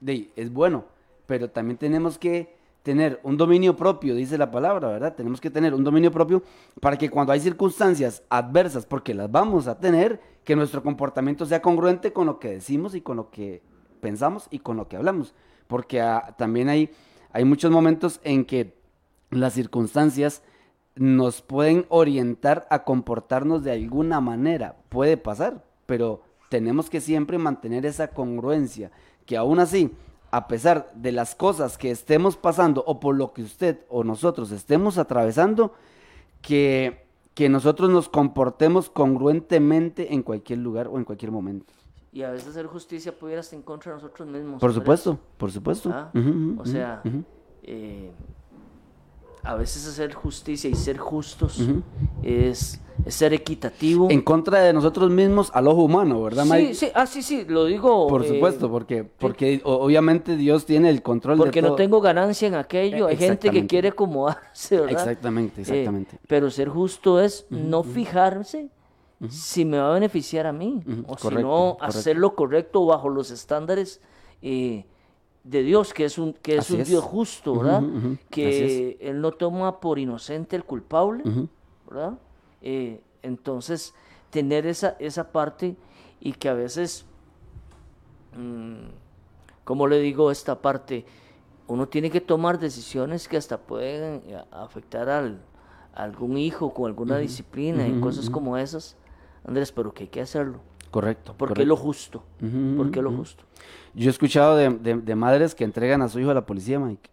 [0.00, 0.86] de, es bueno,
[1.26, 5.14] pero también tenemos que tener un dominio propio, dice la palabra, ¿verdad?
[5.14, 6.42] Tenemos que tener un dominio propio
[6.80, 11.62] para que cuando hay circunstancias adversas, porque las vamos a tener, que nuestro comportamiento sea
[11.62, 13.62] congruente con lo que decimos y con lo que
[14.00, 15.34] pensamos y con lo que hablamos.
[15.66, 16.90] Porque ah, también hay,
[17.32, 18.76] hay muchos momentos en que
[19.30, 20.42] las circunstancias
[20.94, 24.76] nos pueden orientar a comportarnos de alguna manera.
[24.90, 28.92] Puede pasar, pero tenemos que siempre mantener esa congruencia,
[29.24, 29.90] que aún así,
[30.34, 34.50] a pesar de las cosas que estemos pasando o por lo que usted o nosotros
[34.50, 35.74] estemos atravesando,
[36.42, 41.72] que, que nosotros nos comportemos congruentemente en cualquier lugar o en cualquier momento.
[42.12, 44.60] Y a veces hacer justicia pudiera estar en contra de nosotros mismos.
[44.60, 45.90] Por supuesto, por supuesto.
[45.92, 46.10] Ah,
[46.58, 47.00] O sea,
[47.62, 48.10] eh,
[49.44, 51.82] a veces hacer justicia y ser justos Ujú.
[52.22, 54.10] es, es ser equitativo.
[54.10, 56.74] En contra de nosotros mismos al ojo humano, ¿verdad, Mike?
[56.74, 58.08] Sí, sí, ah, sí, sí, lo digo.
[58.08, 61.76] Por eh, supuesto, porque, porque obviamente Dios tiene el control Porque de no todo.
[61.76, 63.08] tengo ganancia en aquello.
[63.08, 64.92] Eh, Hay gente que quiere acomodarse, ¿verdad?
[64.92, 66.18] Exactamente, Eh, exactamente.
[66.26, 68.70] pero ser justo es no fijarse
[69.28, 73.30] si me va a beneficiar a mí, o si no hacer lo correcto bajo los
[73.30, 74.00] estándares
[74.42, 74.84] eh,
[75.44, 76.88] de Dios, que es un, que es un es.
[76.88, 77.82] Dios justo, ¿verdad?
[78.30, 81.22] Que Él no toma por inocente el culpable.
[81.86, 82.14] ¿verdad?
[82.62, 83.94] Eh, entonces,
[84.30, 85.76] tener esa, esa parte
[86.20, 87.04] y que a veces,
[88.36, 88.86] mm,
[89.64, 91.04] ¿cómo le digo esta parte?
[91.66, 95.40] Uno tiene que tomar decisiones que hasta pueden eh, afectar al,
[95.94, 98.96] a algún hijo con alguna disciplina y cosas como esas,
[99.46, 100.60] Andrés, pero que hay que hacerlo,
[100.94, 101.34] Correcto.
[101.36, 102.22] porque es lo justo,
[102.76, 103.18] porque es lo ujú.
[103.18, 103.44] justo.
[103.94, 106.78] Yo he escuchado de, de- de madres que entregan a su hijo a la policía,
[106.78, 107.10] Mike.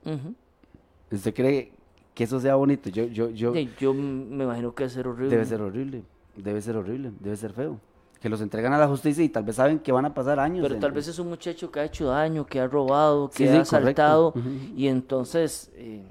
[1.12, 1.72] ¿Usted cree
[2.14, 2.90] que eso sea bonito?
[2.90, 5.30] Yo, yo, yo, Sí, Yo me imagino que debe ser horrible.
[5.32, 6.04] debe ser horrible,
[6.36, 7.80] debe ser horrible, debe ser feo.
[8.20, 10.62] Que los entregan a la justicia y tal vez saben que van a pasar años.
[10.62, 13.36] Pero en- tal vez es un muchacho que ha hecho daño, que ha robado, que
[13.38, 13.76] Sí, sí, ha correcto.
[13.76, 14.34] asaltado,
[14.78, 16.04] y entonces, eh,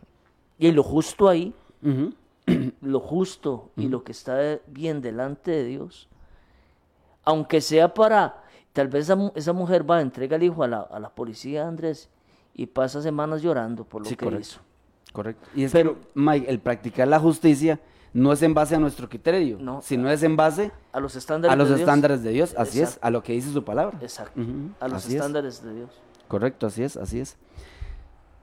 [0.58, 1.54] y lo justo ahí,
[2.82, 6.08] lo justo y lo que está bien delante de Dios,
[7.24, 10.98] aunque sea para, tal vez esa, esa mujer va, entrega el hijo a la, a
[11.00, 12.08] la policía, Andrés,
[12.54, 14.42] y pasa semanas llorando por lo Sí, que correcto.
[14.46, 14.60] hizo.
[15.12, 15.48] Correcto.
[15.54, 17.80] Y es Pero- que, Mike, el practicar la justicia
[18.12, 19.82] no es en base a nuestro criterio, No.
[19.82, 21.80] sino es en base A los estándares a los de Dios.
[21.80, 22.54] estándares de Dios.
[22.58, 23.98] Así es, a lo que dice su palabra.
[24.02, 24.40] Exacto,
[24.80, 25.14] a los así es.
[25.16, 25.90] estándares de Dios.
[26.28, 27.36] Correcto, así es, así es.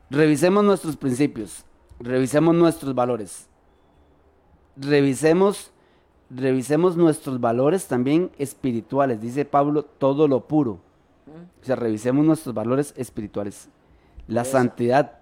[0.10, 1.66] Revisemos nuestros principios,
[2.00, 3.48] revisemos nuestros valores,
[4.78, 5.72] revisemos,
[6.30, 9.22] revisemos nuestros valores también espirituales.
[9.22, 10.80] Dice Pablo, todo lo puro.
[11.62, 13.70] O sea, revisemos nuestros valores espirituales.
[14.28, 14.60] La Esa.
[14.60, 15.20] santidad,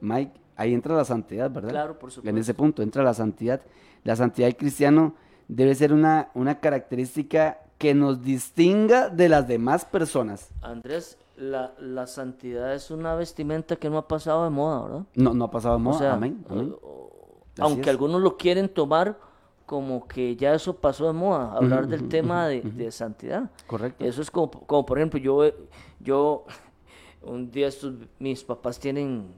[0.00, 1.70] Mike, ahí entra la santidad, ¿verdad?
[1.70, 2.40] Claro, por En supuesto.
[2.40, 3.60] ese punto entra la santidad.
[4.04, 5.14] La santidad del cristiano
[5.48, 10.50] debe ser una, una característica que nos distinga de las demás personas.
[10.60, 15.02] Andrés, la, la santidad es una vestimenta que no ha pasado de moda, ¿verdad?
[15.16, 15.96] No, no ha pasado de moda.
[15.96, 16.72] O sea, amén, amén.
[16.80, 17.12] o- o-
[17.54, 17.88] Así aunque es.
[17.88, 19.18] algunos lo quieren tomar
[19.72, 23.50] como que ya eso pasó de moda, hablar del tema de, de santidad.
[23.66, 24.04] Correcto.
[24.04, 25.50] Eso es como, como por ejemplo, yo,
[25.98, 26.44] yo
[27.22, 29.28] un día estos, mis papás tienen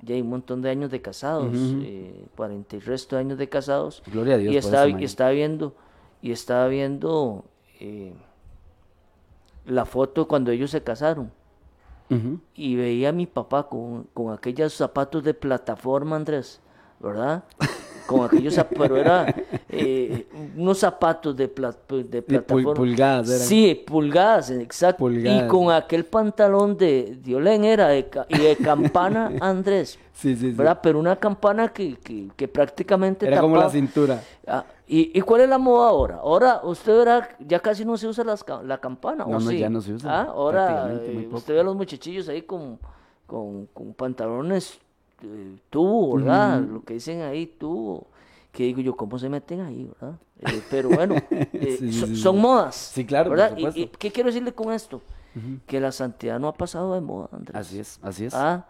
[0.00, 4.04] ya un montón de años de casados, eh, 40 y resto de años de casados.
[4.06, 5.74] Gloria a Dios Y estaba, y estaba viendo,
[6.20, 7.44] y estaba viendo
[7.80, 8.14] eh,
[9.66, 11.32] la foto cuando ellos se casaron
[12.54, 16.60] y veía a mi papá con, con aquellos zapatos de plataforma, Andrés,
[17.00, 17.42] ¿verdad?
[18.06, 19.34] Con aquellos zapatos, pero era
[19.68, 20.26] eh,
[20.56, 22.74] unos zapatos de, pla- de plataforma.
[22.74, 23.40] pulgadas eran.
[23.46, 24.98] Sí, pulgadas, exacto.
[24.98, 25.44] Pulgadas.
[25.44, 29.98] Y con aquel pantalón de violén era de y de campana, Andrés.
[30.12, 30.56] Sí, sí, sí.
[30.56, 30.80] ¿Verdad?
[30.82, 34.22] Pero una campana que, que, que prácticamente Era como la cintura.
[34.46, 36.16] Ah, ¿y, ¿Y cuál es la moda ahora?
[36.16, 39.24] Ahora, usted verá, ya casi no se usa las la campana.
[39.24, 39.58] No, ¿o no, sí?
[39.58, 42.78] ya no se usa, Ah, ahora eh, usted ve a los muchachillos ahí con,
[43.26, 44.78] con, con pantalones
[45.22, 46.60] eh, tubo, ¿verdad?
[46.62, 48.06] Lo que dicen ahí, tubo.
[48.50, 50.18] Que digo yo, ¿cómo se meten ahí, verdad?
[50.40, 52.40] Eh, pero bueno, eh, Sí, sí, so- sí, son sí.
[52.42, 52.74] modas.
[52.76, 53.56] Sí, claro, por ¿verdad?
[53.56, 53.80] Y- supuesto.
[53.80, 55.00] y, ¿Qué quiero decirle con esto?
[55.66, 57.56] Que la santidad no ha pasado de moda, Andrés.
[57.56, 58.34] Así es, así es.
[58.34, 58.66] Ah,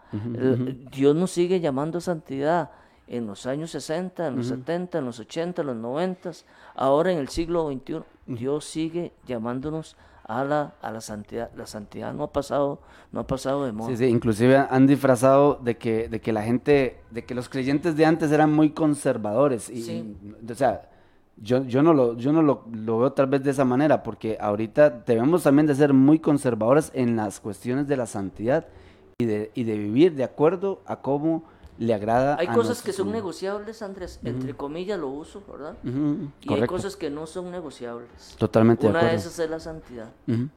[0.95, 2.71] Dios nos sigue llamando a santidad
[3.07, 6.31] en los años 60, en los 70, en los 80, en los 90,
[6.75, 11.51] Ahora en el siglo XXI, Dios sigue llamándonos a la, a la santidad.
[11.55, 12.79] La santidad no ha pasado,
[13.11, 13.89] no ha pasado de moda.
[13.89, 17.95] Sí, sí, inclusive han disfrazado de que, de que la gente, de que los creyentes
[17.97, 19.69] de antes eran muy conservadores.
[19.69, 20.15] Y, Sí.
[20.47, 20.89] y, o sea,
[21.37, 24.37] yo, yo no, lo, yo no lo, lo veo tal vez de esa manera, porque
[24.39, 28.67] ahorita debemos también de ser muy conservadores en las cuestiones de la santidad
[29.17, 31.43] y de, y de vivir de acuerdo a cómo
[31.77, 35.75] le agrada Hay a cosas nuestro que son negociables, Andrés, entre comillas lo uso, ¿verdad?
[36.41, 38.35] Y hay cosas que no son negociables.
[38.37, 39.27] Totalmente de Una de acuerdo.
[39.27, 40.09] esas es la santidad.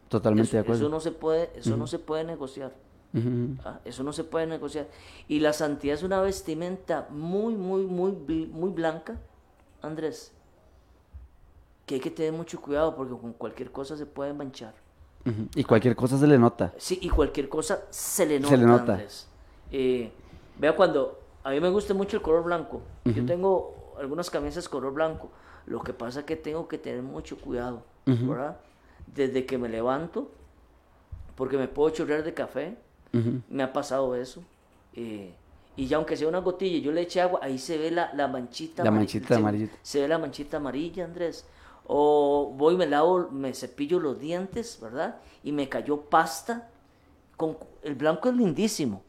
[0.09, 0.81] Totalmente Eso, de acuerdo.
[0.83, 2.73] eso no se puede, eso no se puede negociar.
[3.65, 4.89] Ah, Eso no se puede negociar.
[5.27, 9.17] Y la santidad es una vestimenta muy, muy, muy, muy blanca,
[9.81, 10.33] Andrés,
[11.87, 14.75] que hay que tener mucho cuidado porque con cualquier cosa se puede manchar.
[15.55, 16.73] Y cualquier cosa se le nota.
[16.77, 18.93] Sí, y cualquier cosa se le nota, Se le nota.
[18.93, 19.29] Andrés.
[19.73, 20.13] Eh,
[20.59, 22.83] vea cuando a mí me gusta mucho el color blanco.
[23.05, 25.31] Yo tengo algunas camisas color blanco.
[25.67, 28.57] Lo que pasa es que tengo que tener mucho cuidado, ¿verdad?
[29.07, 30.31] Desde que me levanto,
[31.35, 32.77] porque me puedo chorrear de café.
[33.49, 34.43] Me ha pasado eso.
[34.95, 35.35] eh,
[35.79, 38.29] y ya aunque sea una gotilla, yo le eché agua, ahí se ve la, la
[38.29, 39.77] manchita La amari- manchita se- amarillita.
[39.83, 41.47] Se ve la manchita amarilla, Andrés.
[41.87, 45.17] O voy, me lavo, me cepillo los dientes, ¿verdad?
[45.45, 46.71] Y me cayó pasta.
[47.37, 49.03] Con, el blanco es lindísimo,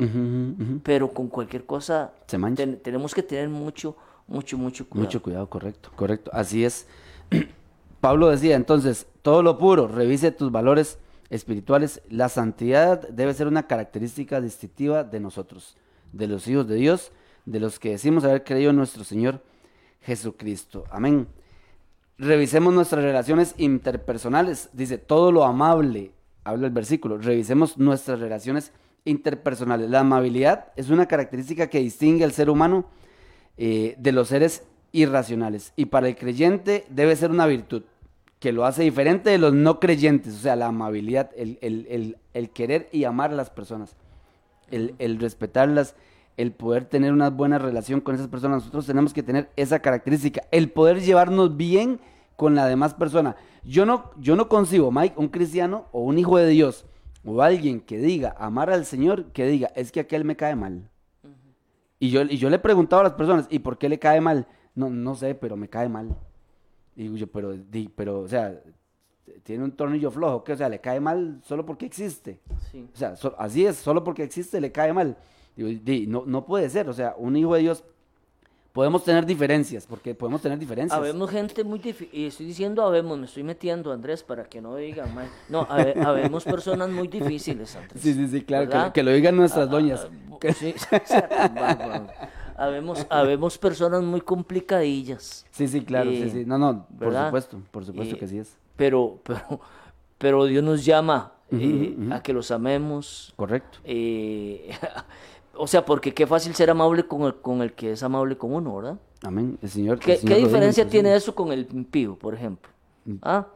[0.83, 2.63] pero con cualquier cosa Se mancha.
[2.63, 3.95] ten- tenemos que tener mucho,
[4.27, 5.05] mucho, mucho cuidado.
[5.07, 6.31] Mucho cuidado, correcto, correcto.
[6.33, 6.87] Así es.
[8.01, 10.99] Pablo decía entonces, todo lo puro, revise tus valores
[11.29, 12.01] espirituales.
[12.09, 15.75] La santidad debe ser una característica distintiva de nosotros,
[16.13, 17.11] de los hijos de Dios,
[17.45, 19.41] de los que decimos haber creído en nuestro Señor
[20.01, 20.83] Jesucristo.
[20.91, 21.27] Amén.
[22.19, 24.69] Revisemos nuestras relaciones interpersonales.
[24.73, 26.11] Dice, todo lo amable,
[26.47, 27.17] habla el versículo.
[27.17, 28.71] Revisemos nuestras relaciones
[29.05, 29.89] interpersonales.
[29.89, 32.85] La amabilidad es una característica que distingue al ser humano
[33.57, 35.73] eh, de los seres irracionales.
[35.75, 37.83] Y para el creyente debe ser una virtud
[38.39, 40.35] que lo hace diferente de los no creyentes.
[40.35, 43.95] O sea, la amabilidad, el, el- el- el querer y amar a las personas,
[44.69, 45.95] el, el respetarlas,
[46.37, 48.59] el poder tener una buena relación con esas personas.
[48.59, 51.99] Nosotros tenemos que tener esa característica, el poder llevarnos bien
[52.37, 53.35] con la demás persona.
[53.65, 56.85] Yo no, yo no concibo, Mike, un cristiano o un hijo de Dios
[57.25, 60.89] o alguien que diga amar al Señor, que diga, es que aquel me cae mal.
[61.99, 64.47] Y yo, y yo le preguntaba a las personas, ¿y por qué le cae mal?
[64.75, 66.15] No, no sé, pero me cae mal.
[66.95, 68.57] Y digo yo, pero, di- pero, o sea,
[69.43, 72.39] tiene un tornillo flojo, que, o sea, le cae mal solo porque existe.
[72.71, 72.87] Sí.
[72.93, 75.17] O sea, so- así es, solo porque existe le cae mal.
[75.55, 77.83] Digo, di, no, no puede ser, o sea, un hijo de Dios,
[78.77, 80.95] podemos tener diferencias, porque podemos tener diferencias.
[80.95, 84.75] Habemos gente muy difícil, y estoy diciendo habemos, me estoy metiendo, Andrés, para que no
[84.75, 85.27] digan, "Mae".
[85.49, 88.03] no, habe- habemos personas muy difíciles, Andrés.
[88.03, 90.07] Sí, sí, sí, claro, que, lo digan nuestras doñas.
[90.07, 90.75] Ah, sí,
[92.55, 96.43] habemos, habemos personas muy complicadillas, Sí, sí, claro, sí, eh, sí.
[96.45, 97.25] No, no, por ¿verdad?
[97.29, 98.55] supuesto, por supuesto Eh, que sí es.
[98.75, 99.59] pero, pero,
[100.19, 103.33] pero Dios nos llama eh, a que los amemos.
[103.35, 103.79] Correcto.
[105.59, 108.53] o sea, porque qué fácil ser amable con el, con el que es amable con
[108.53, 108.99] uno, ¿verdad?
[109.23, 109.57] Amén.
[109.61, 109.99] El Señor.
[109.99, 112.71] ¿Qué, el Señor qué dijo, diferencia tiene eso con el impío, por ejemplo?
[113.05, 113.15] Mm.
[113.21, 113.47] ¿Ah?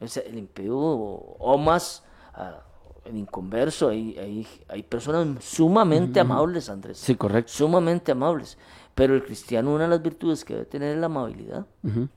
[0.00, 2.02] El impío o, o más
[2.34, 2.60] ah,
[3.04, 6.98] el inconverso, hay, hay, hay personas sumamente amables, Andrés.
[6.98, 7.52] Sí, correcto.
[7.52, 8.56] Sumamente amables.
[8.94, 11.66] Pero el cristiano, una de las virtudes que debe tener es la amabilidad.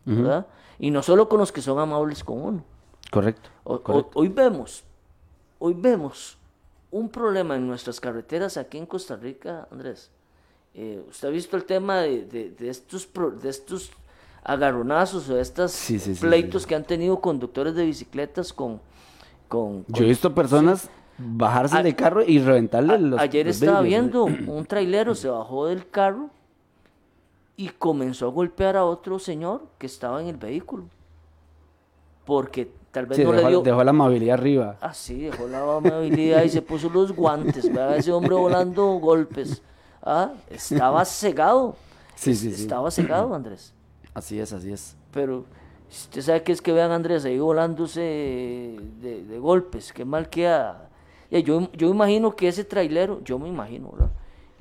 [0.05, 0.47] ¿verdad?
[0.79, 2.63] Y no solo con los que son amables con uno.
[3.11, 3.49] Correcto.
[3.63, 4.11] O- o- correcto.
[4.15, 4.83] hoy vemos,
[5.59, 6.36] hoy vemos
[6.91, 10.09] un problema en nuestras carreteras aquí en Costa Rica, Andrés.
[10.73, 13.91] Eh, ¿Usted ha visto el tema de, de- de estos, pro- de estos
[14.43, 18.79] agarronazos o de estos Sí, sí, sí, pleitos que han tenido conductores de bicicletas con...
[19.47, 23.19] con, Yo con- he visto personas bajarse A- del carro y reventarle A- los.
[23.19, 26.29] ayer los estaba viendo un trailero se bajó del carro
[27.57, 30.85] y comenzó a golpear a otro señor que estaba en el vehículo.
[32.23, 33.61] Porque tal vez Sí, no dejó, le dio...
[33.61, 34.77] dejó la amabilidad arriba.
[34.81, 37.71] Ah, sí, dejó la amabilidad y se puso los guantes.
[37.71, 39.61] Vea ese hombre volando golpes.
[40.01, 41.75] Ah, estaba cegado.
[42.15, 42.63] Sí, sí, sí.
[42.63, 43.73] Estaba cegado, Andrés.
[44.13, 44.95] Así es, así es.
[45.11, 45.45] Pero
[45.89, 49.93] usted sabe que es que vean Andrés ahí volándose de, de golpes.
[49.93, 50.89] Qué mal queda.
[51.29, 54.11] Yo, yo imagino que ese trailero, yo me imagino, ¿verdad?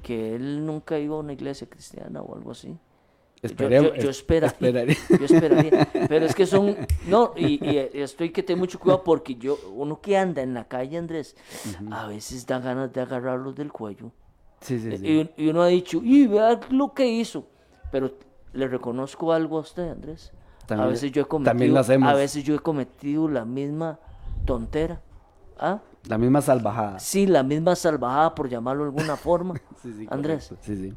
[0.03, 2.77] Que él nunca iba a una iglesia cristiana o algo así.
[3.43, 4.97] Yo- Esperemos- yo, yo esperaría, esperaría.
[5.11, 5.89] yo esperaría.
[6.09, 6.77] Pero es que son.
[7.07, 10.55] No, y, y esto hay que tener mucho cuidado porque yo, uno que anda en
[10.55, 11.37] la calle, Andrés,
[11.91, 14.11] a veces da ganas de agarrarlos del cuello.
[14.61, 15.07] Sí, sí, sí.
[15.37, 17.47] Y, y uno ha dicho, y vea lo que hizo.
[17.93, 18.11] Pero
[18.55, 20.33] le reconozco algo a usted, Andrés.
[20.63, 22.09] a También- veces yo he cometido, también lo hacemos.
[22.09, 24.01] a veces yo he cometido la misma
[24.47, 25.01] tontera.
[25.59, 25.81] ¿Ah?
[26.09, 26.99] La misma salvajada.
[26.99, 29.55] Sí, la misma salvajada, por llamarlo de alguna forma.
[29.83, 30.49] Sí, sí, Andrés.
[30.49, 30.67] correcto.
[30.67, 30.95] Sí, sí.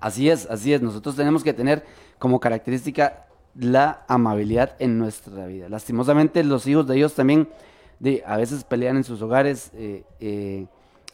[0.00, 0.82] Así es, así es.
[0.82, 1.84] Nosotros tenemos que tener
[2.18, 5.68] como característica la amabilidad en nuestra vida.
[5.68, 7.48] Lastimosamente los hijos de Dios también
[7.98, 10.66] de, a veces pelean en sus hogares, eh, eh,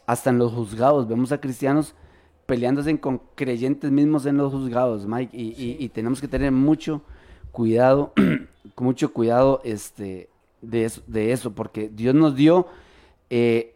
[0.05, 1.07] hasta en los juzgados.
[1.07, 1.93] Vemos a cristianos
[2.45, 7.01] peleándose con creyentes mismos en los juzgados, Mike, y, tenemos que tener mucho
[7.51, 8.13] cuidado,
[8.77, 10.29] mucho cuidado este,
[10.61, 12.67] de, eso, de eso, porque Dios nos dio
[13.29, 13.75] eh,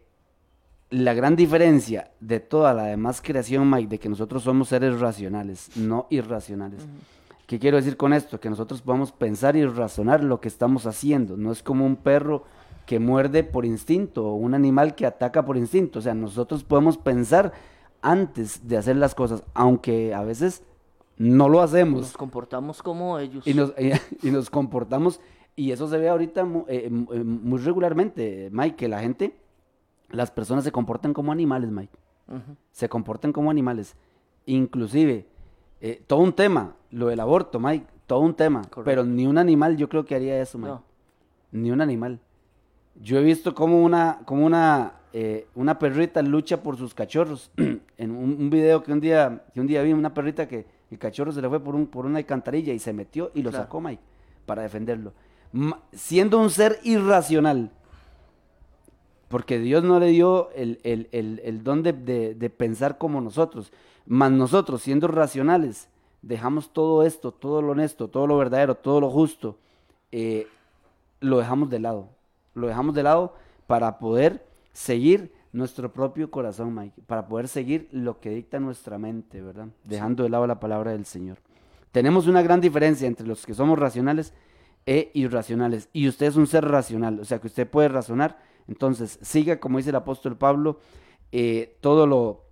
[0.91, 5.75] la gran diferencia de toda la demás creación, Mike, de que nosotros somos seres racionales,
[5.75, 6.85] no irracionales.
[7.47, 8.39] ¿Qué quiero decir con esto?
[8.39, 11.35] Que nosotros podamos pensar y razonar lo que estamos haciendo.
[11.35, 12.43] No es como un perro
[12.85, 15.99] que muerde por instinto o un animal que ataca por instinto.
[15.99, 17.51] O sea, nosotros podemos pensar
[18.01, 20.63] antes de hacer las cosas, aunque a veces
[21.17, 22.01] no lo hacemos.
[22.01, 23.45] Nos comportamos como ellos.
[23.45, 23.73] Y nos,
[24.23, 25.19] y, nos comportamos,
[25.55, 29.35] y eso se ve ahorita eh, eh, muy, regularmente, Mike, que la gente,
[30.11, 31.97] las personas se comportan como animales, Mike.
[32.71, 33.95] Se comportan como animales.
[34.45, 35.27] Inclusive,
[35.81, 38.61] eh, todo un tema, lo del aborto, Mike, todo un tema.
[38.85, 40.79] Pero ni un animal yo creo que haría eso, Mike.
[41.51, 42.19] Ni un animal.
[42.95, 47.51] Yo he visto como una, como una, eh, una perrita lucha por sus cachorros.
[47.97, 51.31] en un, video que un día, que un día vi una perrita que el cachorro
[51.31, 54.01] se le fue por, un, por una alcantarilla y se metió y lo sacó Mike
[54.45, 55.13] para defenderlo.
[55.93, 57.71] siendo un ser irracional,
[59.31, 63.73] porque Dios no le dio el, el, el, don de, de, pensar como nosotros,
[64.05, 65.87] mas nosotros siendo racionales,
[66.21, 69.57] dejamos todo esto, todo lo honesto, todo lo verdadero, todo lo justo,
[70.11, 70.47] eh,
[71.19, 72.09] lo dejamos de lado
[72.53, 73.33] lo dejamos de lado
[73.67, 79.41] para poder seguir nuestro propio corazón, Mike, para poder seguir lo que dicta nuestra mente,
[79.41, 79.67] ¿verdad?
[79.83, 81.37] Dejando de lado la palabra del Señor.
[81.91, 84.33] Tenemos una gran diferencia entre los que somos racionales
[84.85, 85.89] e irracionales.
[85.91, 88.37] Y usted es un ser racional, o sea que usted puede razonar.
[88.67, 90.79] Entonces, siga, como dice el apóstol Pablo,
[91.31, 92.45] eh, todo lo,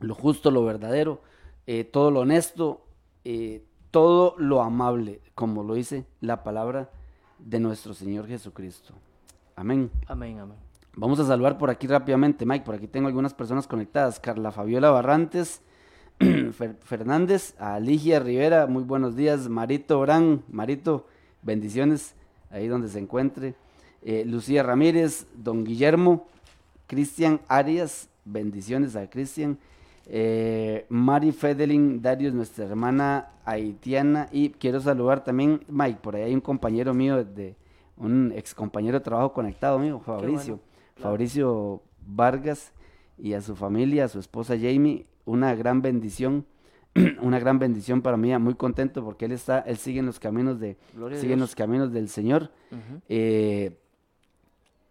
[0.00, 1.20] lo, justo, lo verdadero,
[1.66, 2.84] eh, todo lo honesto,
[3.24, 6.90] eh, todo lo amable, como lo dice la palabra
[7.38, 8.94] de nuestro Señor Jesucristo.
[9.54, 9.90] Amén.
[10.06, 10.56] Amén, amén.
[10.94, 12.64] Vamos a saludar por aquí rápidamente, Mike.
[12.64, 14.18] Por aquí tengo algunas personas conectadas.
[14.18, 15.60] Carla Fabiola Barrantes,
[16.84, 19.48] Fernández, Aligia Rivera, muy buenos días.
[19.48, 21.06] Marito Orán, Marito,
[21.42, 22.14] bendiciones
[22.50, 23.54] ahí donde se encuentre.
[24.08, 26.28] Eh, Lucía Ramírez, don Guillermo,
[26.86, 29.58] Cristian Arias, bendiciones a Cristian.
[30.06, 34.28] Eh, Mari Fedelin Darius, nuestra hermana haitiana.
[34.30, 37.56] Y quiero saludar también, Mike, por ahí hay un compañero mío de
[37.96, 40.60] un ex compañero de trabajo conectado mío, Fabricio.
[40.94, 42.72] Fabricio Vargas
[43.18, 46.46] y a su familia, a su esposa Jamie, una gran bendición,
[47.22, 50.60] una gran bendición para mí, muy contento porque él está, él sigue en los caminos
[50.60, 50.76] de,
[51.18, 52.52] sigue en los caminos del Señor.
[53.08, 53.76] Eh,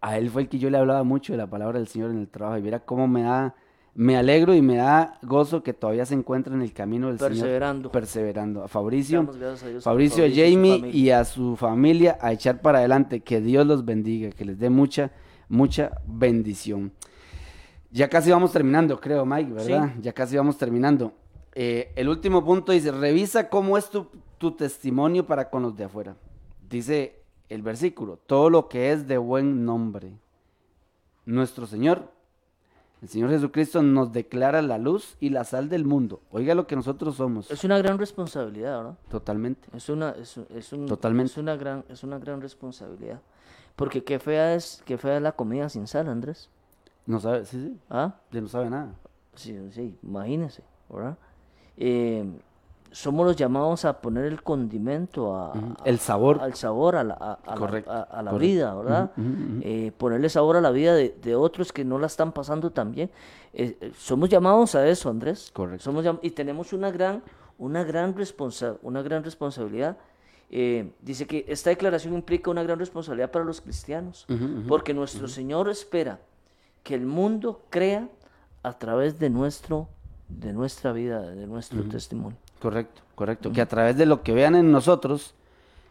[0.00, 2.18] a él fue el que yo le hablaba mucho de la palabra del Señor en
[2.18, 3.54] el trabajo y mira cómo me da
[3.96, 7.88] me alegro y me da gozo que todavía se encuentra en el camino del perseverando.
[7.88, 7.92] Señor.
[7.92, 8.62] Perseverando.
[8.62, 13.20] A Fabricio, a Fabricio, a Jamie y, a su familia a echar para adelante.
[13.20, 15.12] Que Dios los bendiga, que les dé mucha,
[15.48, 16.92] mucha bendición.
[17.90, 19.94] Ya casi vamos terminando, creo, Mike, ¿verdad?
[20.02, 21.14] Ya casi vamos terminando.
[21.54, 25.84] Eh, el último punto dice, revisa cómo es tu, tu testimonio para con los de
[25.84, 26.14] afuera.
[26.68, 30.12] Dice el versículo, todo lo que es de buen nombre.
[31.24, 32.16] Nuestro Señor
[33.02, 36.22] el Señor Jesucristo nos declara la luz y la sal del mundo.
[36.30, 37.50] Oiga lo que nosotros somos.
[37.50, 38.98] Es una gran responsabilidad, ¿verdad?
[39.10, 39.68] Totalmente.
[39.76, 40.36] Es una, es,
[40.72, 41.32] un, Totalmente.
[41.32, 43.20] Es una, gran, es una gran responsabilidad.
[43.76, 46.48] Porque qué fea es, qué fea es la comida sin sal, Andrés.
[47.04, 47.78] No sabe, sí, sí.
[47.90, 48.14] ¿Ah?
[48.32, 48.94] Ya no sabe nada.
[49.34, 51.18] Sí, sí, imagínese, ¿verdad?
[51.76, 52.26] Eh,
[52.96, 55.52] somos los llamados a poner el condimento, a,
[55.84, 59.10] el sabor, al sabor, a la, a, la, vida, ¿verdad?
[59.60, 63.10] Eh, ponerle sabor a la vida de, otros que no la están pasando tan bien.
[63.52, 65.50] Eh, eh, somos llamados a eso, Andrés.
[65.52, 65.84] Correcto.
[65.84, 67.22] Somos y tenemos una gran,
[67.58, 69.98] una gran, responsa una gran responsabilidad.
[70.48, 74.26] dice que esta declaración implica una gran responsabilidad para los cristianos,
[74.66, 76.18] porque nuestro Señor espera
[76.82, 78.08] que el mundo crea
[78.62, 79.86] a través de nuestro,
[80.30, 82.38] de nuestra vida, de nuestro testimonio.
[82.60, 83.52] Correcto, correcto.
[83.52, 85.34] Que a través de lo que vean en nosotros,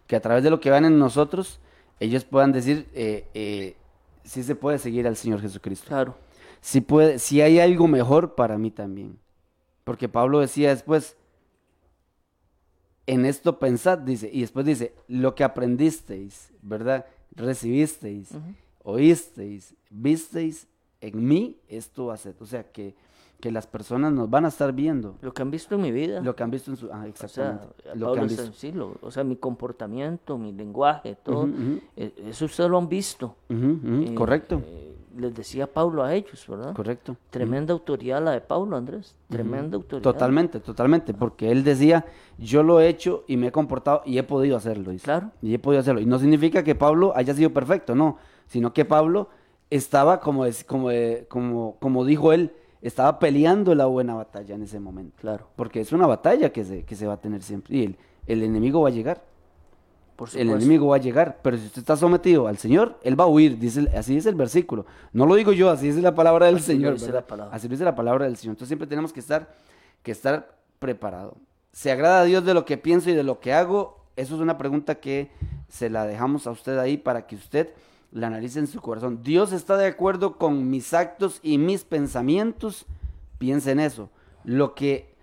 [0.07, 1.59] que a través de lo que vean en nosotros,
[1.99, 3.76] ellos puedan decir, eh, eh,
[4.24, 5.88] sí se puede seguir al Señor Jesucristo.
[5.88, 6.16] Claro.
[6.61, 9.18] Si, puede, si hay algo mejor para mí también.
[9.84, 11.16] Porque Pablo decía después,
[13.05, 17.05] en esto pensad, dice, y después dice, lo que aprendisteis, ¿verdad?
[17.36, 18.30] Recibisteis,
[18.84, 20.68] oísteis, visteis
[21.01, 22.36] en mí, esto haced.
[22.39, 22.95] O sea que
[23.40, 25.16] que las personas nos van a estar viendo.
[25.22, 26.22] Lo que han visto en mi vida.
[26.22, 26.90] Lo que han visto en su...
[26.92, 27.66] Ah, exactamente.
[27.80, 28.52] O sea, lo que han visto.
[28.54, 31.48] Sí, o sea, mi comportamiento, mi lenguaje, todo.
[31.96, 33.36] Eh, eso ustedes lo han visto.
[33.50, 34.62] Eh, Correcto.
[34.66, 36.74] Eh, les decía Pablo a ellos, ¿verdad?
[36.74, 37.16] Correcto.
[37.30, 39.16] Tremenda autoridad la de Pablo, Andrés.
[39.30, 40.04] Tremenda autoridad.
[40.04, 42.06] Totalmente, totalmente, porque él decía,
[42.38, 44.92] yo lo he hecho y me he comportado y he podido hacerlo.
[44.92, 45.06] dice.
[45.06, 45.32] Claro.
[45.42, 46.02] Y he podido hacerlo.
[46.02, 48.18] Y no significa que Pablo haya sido perfecto, no,
[48.48, 49.30] sino que Pablo
[49.70, 52.52] estaba, como, es- como, eh, como, como dijo él,
[52.88, 55.16] estaba peleando la buena batalla en ese momento.
[55.20, 57.76] Claro, Porque es una batalla que se, que se va a tener siempre.
[57.78, 59.22] Y el, el enemigo va a llegar.
[60.16, 63.26] por El enemigo va a llegar, pero si usted está sometido al Señor, Él va
[63.26, 64.86] a huir, dice, así dice el versículo.
[65.14, 66.94] No lo digo yo, así dice la palabra del Así Señor.
[66.94, 67.22] dice ¿verdad?
[67.22, 67.56] la palabra.
[67.56, 68.54] Así dice la palabra del Señor.
[68.54, 69.54] Entonces siempre tenemos que estar,
[70.04, 71.36] que estar preparado.
[71.72, 74.06] ¿Se agrada a Dios de lo que pienso y de lo que hago?
[74.16, 75.30] Eso es una pregunta que
[75.68, 77.74] se la dejamos a usted ahí para que usted
[78.16, 79.24] la analice en su corazón.
[79.24, 82.86] ¿Dios está de acuerdo con mis actos y mis pensamientos?
[83.39, 84.09] Piense en eso.
[84.45, 85.13] Lo que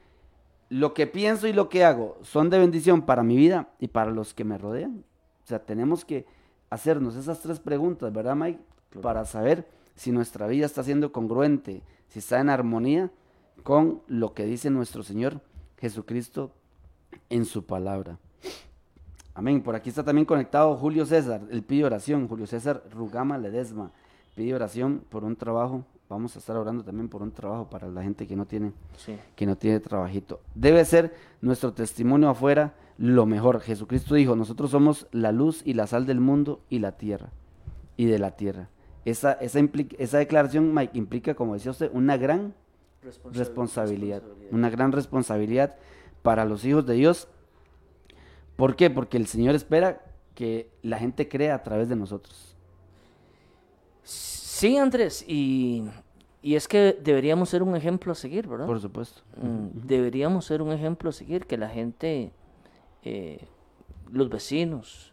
[0.68, 4.11] lo que pienso y lo que hago son de bendición para mi vida y para
[4.11, 5.05] los que me rodean.
[5.43, 6.26] O sea, tenemos que
[6.68, 8.61] hacernos esas tres preguntas, ¿verdad, Mike?
[9.01, 13.11] Para saber si nuestra vida está siendo congruente, si está en armonía
[13.62, 15.40] con lo que dice nuestro Señor
[15.78, 16.53] Jesucristo
[17.30, 18.18] en su palabra.
[19.35, 19.62] Amén.
[19.62, 21.41] Por aquí está también conectado Julio César.
[21.51, 22.28] Él pide oración.
[22.28, 23.91] Julio César Rugama Ledesma
[24.35, 25.85] pide oración por un trabajo.
[26.09, 29.16] Vamos a estar orando también por un trabajo para la gente que no tiene Sí.
[29.35, 30.41] que no tiene trabajito.
[30.55, 33.61] Debe ser nuestro testimonio afuera lo mejor.
[33.61, 37.30] Jesucristo dijo, nosotros somos la luz y la sal del mundo y la tierra,
[37.97, 38.68] y de la tierra.
[39.07, 42.53] Esa, esa, declaración, Mike, implica, como decía usted, una gran
[43.03, 45.76] Responsabil- responsabilidad, una gran responsabilidad
[46.22, 47.26] para los hijos de Dios.
[48.57, 48.91] ¿Por qué?
[48.91, 52.57] Porque el Señor espera que la gente crea a través de nosotros.
[54.03, 55.85] Sí, Andrés, y,
[56.43, 58.67] y es que deberíamos ser un ejemplo a seguir, ¿verdad?
[58.67, 59.23] Por supuesto.
[59.37, 62.33] Mm, Deberíamos ser un ejemplo a seguir, que la gente,
[63.03, 63.45] eh,
[64.11, 65.11] los vecinos,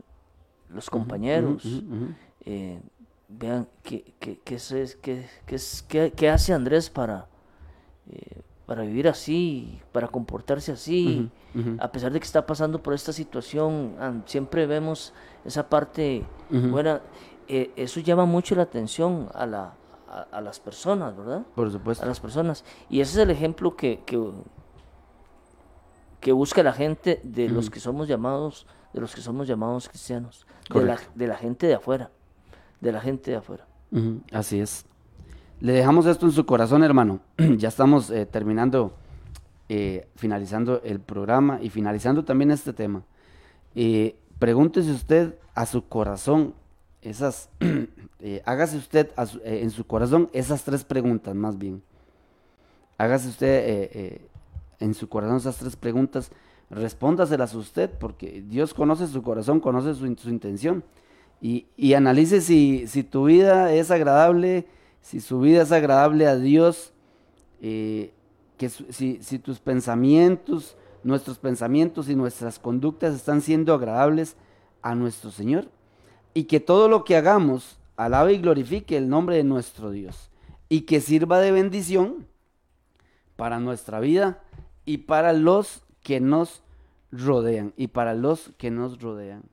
[0.70, 2.06] los compañeros, Ujú, ujú.
[2.46, 2.80] eh,
[3.28, 7.28] vean qué, qué, qué es- qué- qué es- qué- qué hace Andrés para,
[8.12, 11.32] eh, para vivir así, para comportarse así,
[11.80, 13.96] a pesar de que está pasando por esta situación,
[14.28, 15.12] siempre vemos
[15.44, 17.02] esa parte buena.
[17.48, 19.74] Eh, eso llama mucho la atención a, la,
[20.08, 21.42] a, a las personas, ¿verdad?
[21.56, 22.04] Por supuesto.
[22.06, 22.64] a las personas.
[22.92, 24.32] Y ese es el ejemplo que, que,
[26.20, 30.46] que busca la gente de los que somos llamados, de los que somos llamados cristianos,
[30.72, 31.12] de la, Correcto.
[31.16, 32.12] de la gente de afuera,
[32.82, 33.66] de la gente de afuera.
[34.32, 34.86] Así es.
[35.62, 37.20] Le dejamos esto en su corazón, hermano.
[37.58, 38.94] ya estamos eh, terminando,
[39.68, 43.04] eh, finalizando el programa y finalizando también este tema.
[43.76, 46.54] Eh, pregúntese usted a su corazón
[47.02, 47.50] esas,
[48.46, 49.10] hágase usted
[49.44, 51.82] en su corazón esas tres preguntas más bien.
[52.98, 54.22] Hágase usted
[54.80, 56.32] en su corazón esas tres preguntas,
[56.70, 60.84] respóndaselas usted, porque Dios conoce su corazón, conoce su, su intención.
[61.42, 64.66] Y, y analice si, si tu vida es agradable,
[65.02, 66.94] si su vida es agradable a Dios,
[67.62, 68.14] eh,
[68.58, 74.36] que si, si tus pensamientos, nuestros pensamientos y nuestras conductas están siendo agradables
[74.82, 75.70] a nuestro Señor.
[76.34, 80.30] Y que todo lo que hagamos alabe y glorifique el nombre de nuestro Dios.
[80.68, 82.28] Y que sirva de bendición
[83.36, 84.44] para nuestra vida
[84.86, 86.64] y para los que nos
[87.12, 87.74] rodean.
[87.78, 89.44] Y para los que nos rodean.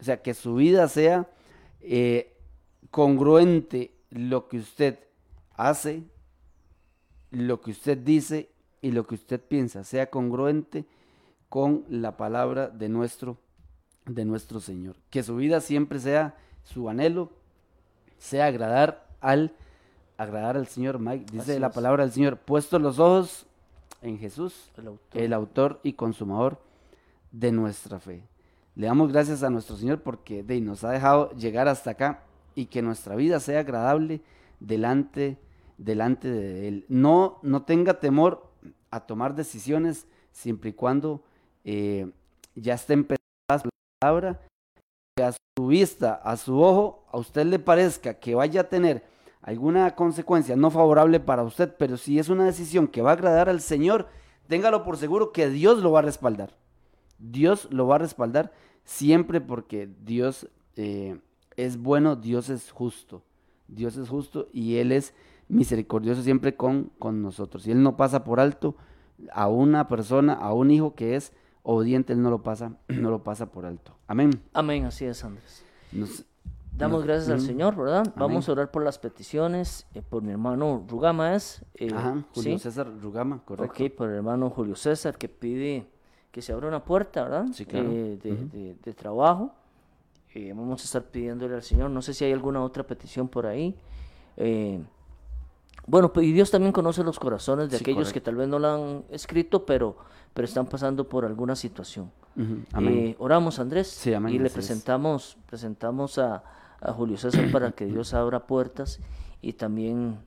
[0.00, 1.28] O sea, que su vida sea
[1.80, 2.36] eh,
[2.90, 4.98] congruente lo que usted
[5.56, 6.04] hace,
[7.30, 8.50] lo que usted dice
[8.82, 10.84] y lo que usted piensa, sea congruente
[11.48, 13.38] con la palabra de nuestro,
[14.06, 14.96] de nuestro Señor.
[15.10, 17.30] Que su vida siempre sea su anhelo,
[18.18, 19.54] sea agradar al,
[20.16, 20.98] agradar al Señor.
[20.98, 21.74] Mike, dice Así la es.
[21.74, 23.46] palabra del Señor, puestos los ojos
[24.02, 25.20] en Jesús, El autor.
[25.22, 26.58] el autor y consumador
[27.32, 28.22] de nuestra fe.
[28.74, 32.22] Le damos gracias a nuestro Señor porque de, nos ha dejado llegar hasta acá
[32.60, 34.20] y que nuestra vida sea agradable
[34.60, 35.38] delante,
[35.78, 36.84] delante de Él.
[36.88, 38.52] No, no tenga temor
[38.90, 41.24] a tomar decisiones siempre y cuando
[41.64, 42.10] eh,
[42.54, 43.18] ya esté empezada
[43.62, 44.40] su palabra,
[45.16, 49.04] que a su vista, a su ojo, a usted le parezca que vaya a tener
[49.40, 53.48] alguna consecuencia no favorable para usted, pero si es una decisión que va a agradar
[53.48, 54.08] al Señor,
[54.48, 56.54] téngalo por seguro que Dios lo va a respaldar.
[57.18, 58.52] Dios lo va a respaldar
[58.84, 61.18] siempre porque Dios eh,
[61.56, 63.22] es bueno, Dios es justo.
[63.68, 65.14] Dios es justo y Él es
[65.48, 67.66] misericordioso siempre con, con nosotros.
[67.66, 68.74] Y Él no pasa por alto
[69.32, 71.32] a una persona, a un hijo que es
[71.62, 73.94] obediente, Él no lo pasa, no lo pasa por alto.
[74.06, 74.30] Amén.
[74.52, 75.64] Amén, así es, Andrés.
[75.92, 76.24] Nos-
[76.72, 77.98] Damos gracias al Señor, ¿verdad?
[78.00, 78.12] Amén.
[78.16, 81.62] Vamos a orar por las peticiones, eh, por mi hermano Rugama es.
[81.74, 82.58] eh, Ajá, Julio ¿sí?
[82.58, 83.84] César Rugama, correcto.
[83.84, 85.86] Ok, por el hermano Julio César que pide
[86.30, 87.46] que se abra una puerta, ¿verdad?
[87.52, 87.90] Sí, claro.
[87.90, 89.52] Eh, de, de- de trabajo.
[90.34, 91.90] Eh, vamos a estar pidiéndole al Señor.
[91.90, 93.74] No sé si hay alguna otra petición por ahí.
[94.36, 94.80] Eh,
[95.86, 98.14] bueno, pues, y Dios también conoce los corazones de Sí, aquellos correcto.
[98.14, 99.96] que tal vez no lo han escrito, pero,
[100.34, 102.10] pero están pasando por alguna situación.
[102.72, 102.94] Amén.
[102.98, 104.52] Eh, oramos, Andrés, Sí, amén, y le es.
[104.52, 106.44] presentamos, presentamos a,
[106.80, 109.00] a Julio César para que Dios abra puertas
[109.42, 110.18] y también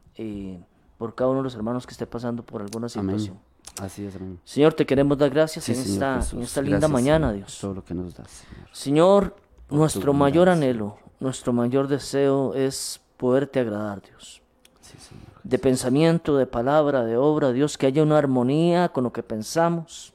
[0.97, 3.19] por cada uno de los hermanos que esté pasando por alguna Amén.
[3.19, 3.39] situación.
[3.81, 4.39] Así es, amén.
[4.43, 7.57] Señor, te queremos dar gracias Sí, en, esta, en esta linda Gracias, mañana, Dios.
[7.59, 8.43] Todo lo que nos das,
[8.73, 9.35] Señor.
[9.69, 14.41] Nuestro mayor anhelo, nuestro mayor deseo es poderte agradar, Dios.
[14.81, 15.23] Sí, Señor.
[15.43, 20.13] De pensamiento, de palabra, de obra, Dios, que haya una armonía con lo que pensamos,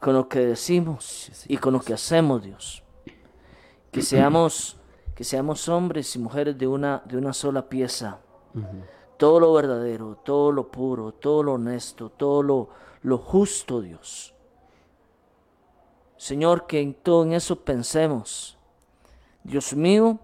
[0.00, 2.82] con lo que decimos y con lo que hacemos, Dios.
[3.90, 4.76] Que seamos,
[5.14, 8.18] que seamos hombres y mujeres de una, de una sola pieza.
[9.16, 12.68] Todo lo verdadero, todo lo puro, todo lo honesto, todo lo,
[13.02, 14.34] lo justo, Dios.
[16.18, 18.58] Señor, que en todo en eso pensemos.
[19.44, 20.18] Dios mío,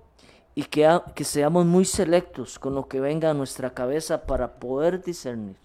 [0.54, 4.54] y que, ha- que seamos muy selectos con lo que venga a nuestra cabeza para
[4.56, 5.56] poder discernir,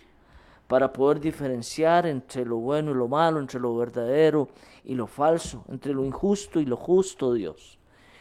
[0.68, 4.48] para poder diferenciar entre lo bueno y lo malo, entre lo verdadero
[4.84, 7.78] y lo falso, entre lo injusto y lo justo, Dios,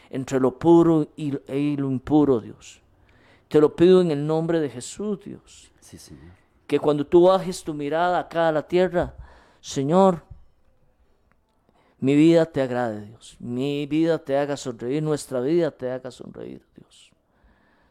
[0.09, 2.81] entre lo puro y, y lo impuro, Dios.
[3.47, 6.33] Te lo pido en el nombre de Jesús, Dios Sí, Señor.
[6.67, 9.15] que cuando tú bajes tu mirada acá a la tierra,
[9.59, 10.21] Señor,
[11.99, 13.35] mi vida te agrade, Dios.
[13.39, 17.11] Mi vida te haga sonreír, nuestra vida te haga sonreír, Dios.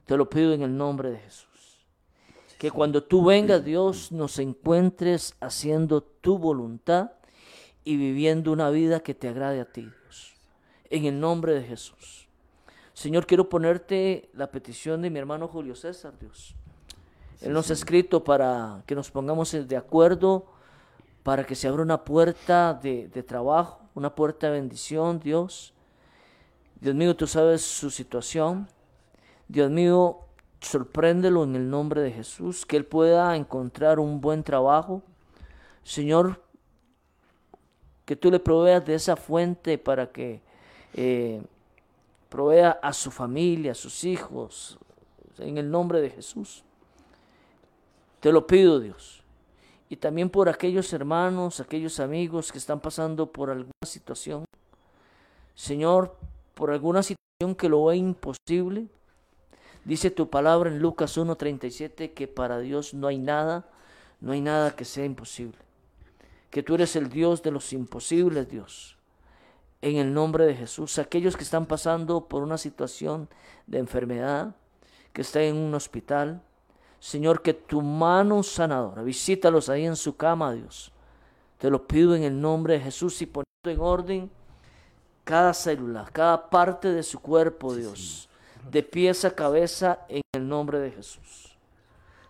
[0.06, 1.48] Te lo pido en el nombre de Jesús.
[2.58, 7.12] Que cuando tú vengas, Dios, nos encuentres haciendo tu voluntad
[7.84, 10.34] y viviendo una vida que te agrade a ti, Dios.
[10.90, 12.28] En el nombre de Jesús.
[12.94, 16.56] Señor, quiero ponerte la petición de mi hermano Julio César, Dios.
[17.40, 20.46] Él nos ha escrito para que nos pongamos de acuerdo,
[21.22, 25.74] para que se abra una puerta de, de trabajo, una puerta de bendición, Dios.
[26.80, 28.68] Dios mío, tú sabes su situación.
[29.48, 30.20] Dios mío,
[30.60, 35.02] sorpréndelo en el nombre de Jesús, que él pueda encontrar un buen trabajo.
[35.82, 36.40] Señor,
[38.04, 40.40] que tú le proveas de esa fuente para que
[40.94, 41.42] eh,
[42.28, 44.78] provea a su familia, a sus hijos,
[45.38, 46.62] en el nombre de Jesús.
[48.20, 49.17] Te lo pido, Dios.
[49.88, 54.44] Y también por aquellos hermanos, aquellos amigos que están pasando por alguna situación.
[55.54, 56.16] Señor,
[56.54, 58.86] por alguna situación que lo ve imposible.
[59.84, 63.68] Dice tu palabra en Lucas 1.37 que para Dios no hay nada,
[64.20, 65.56] no hay nada que sea imposible.
[66.50, 68.96] Que tú eres el Dios de los imposibles, Dios.
[69.80, 73.28] En el nombre de Jesús, aquellos que están pasando por una situación
[73.66, 74.56] de enfermedad,
[75.12, 76.42] que están en un hospital,
[77.00, 80.92] Señor, que tu mano sanadora, visítalos ahí en su cama, Dios.
[81.58, 84.30] Te lo pido en el nombre de Jesús y poniendo en orden
[85.24, 88.28] cada célula, cada parte de su cuerpo, Dios,
[88.70, 91.56] de pies a cabeza en el nombre de Jesús.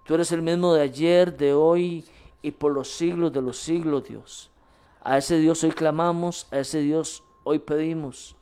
[0.05, 2.05] Tú eres el mismo de ayer, de hoy
[2.43, 4.51] y por los siglos de los siglos, Dios.
[5.03, 8.37] A ese Dios hoy clamamos, a ese Dios hoy pedimos.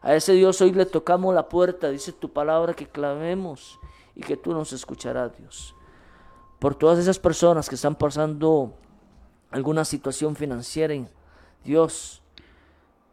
[0.00, 3.78] A ese Dios hoy le tocamos la puerta, dice tu palabra que clamemos
[4.14, 5.74] y que tú nos escucharás, Dios.
[6.58, 8.74] Por todas esas personas que están pasando
[9.50, 10.94] alguna situación financiera,
[11.64, 12.22] Dios,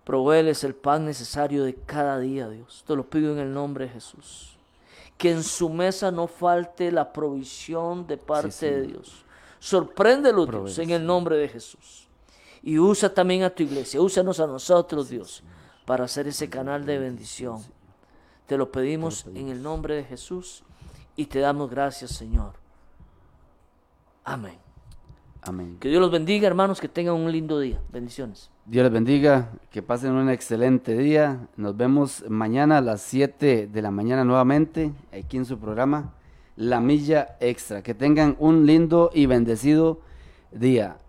[0.04, 2.84] provéeles el pan necesario de cada día, Dios.
[2.86, 4.58] Te lo pido en el nombre de Jesús.
[5.18, 9.26] Que en su mesa no falte la provisión de parte de Dios.
[9.60, 12.08] Sorpréndelo, Dios, en el nombre de Jesús.
[12.62, 15.44] Y usa también a tu iglesia, úsanos a nosotros, Dios,
[15.86, 17.62] para hacer ese canal de bendición.
[18.48, 20.64] Te lo pedimos en el nombre de Jesús
[21.20, 22.54] y te damos gracias, Señor.
[24.24, 24.56] Amén.
[25.42, 25.76] Amén.
[25.82, 27.78] Que Dios los bendiga, hermanos, que tengan un lindo día.
[27.92, 28.50] Bendiciones.
[28.66, 31.46] Dios les bendiga, que pasen un excelente día.
[31.58, 36.14] Nos vemos mañana a las 7 de la mañana nuevamente, aquí en su programa
[36.56, 37.84] La Milla Extra.
[37.84, 40.00] Que tengan un lindo y bendecido
[40.54, 41.00] día.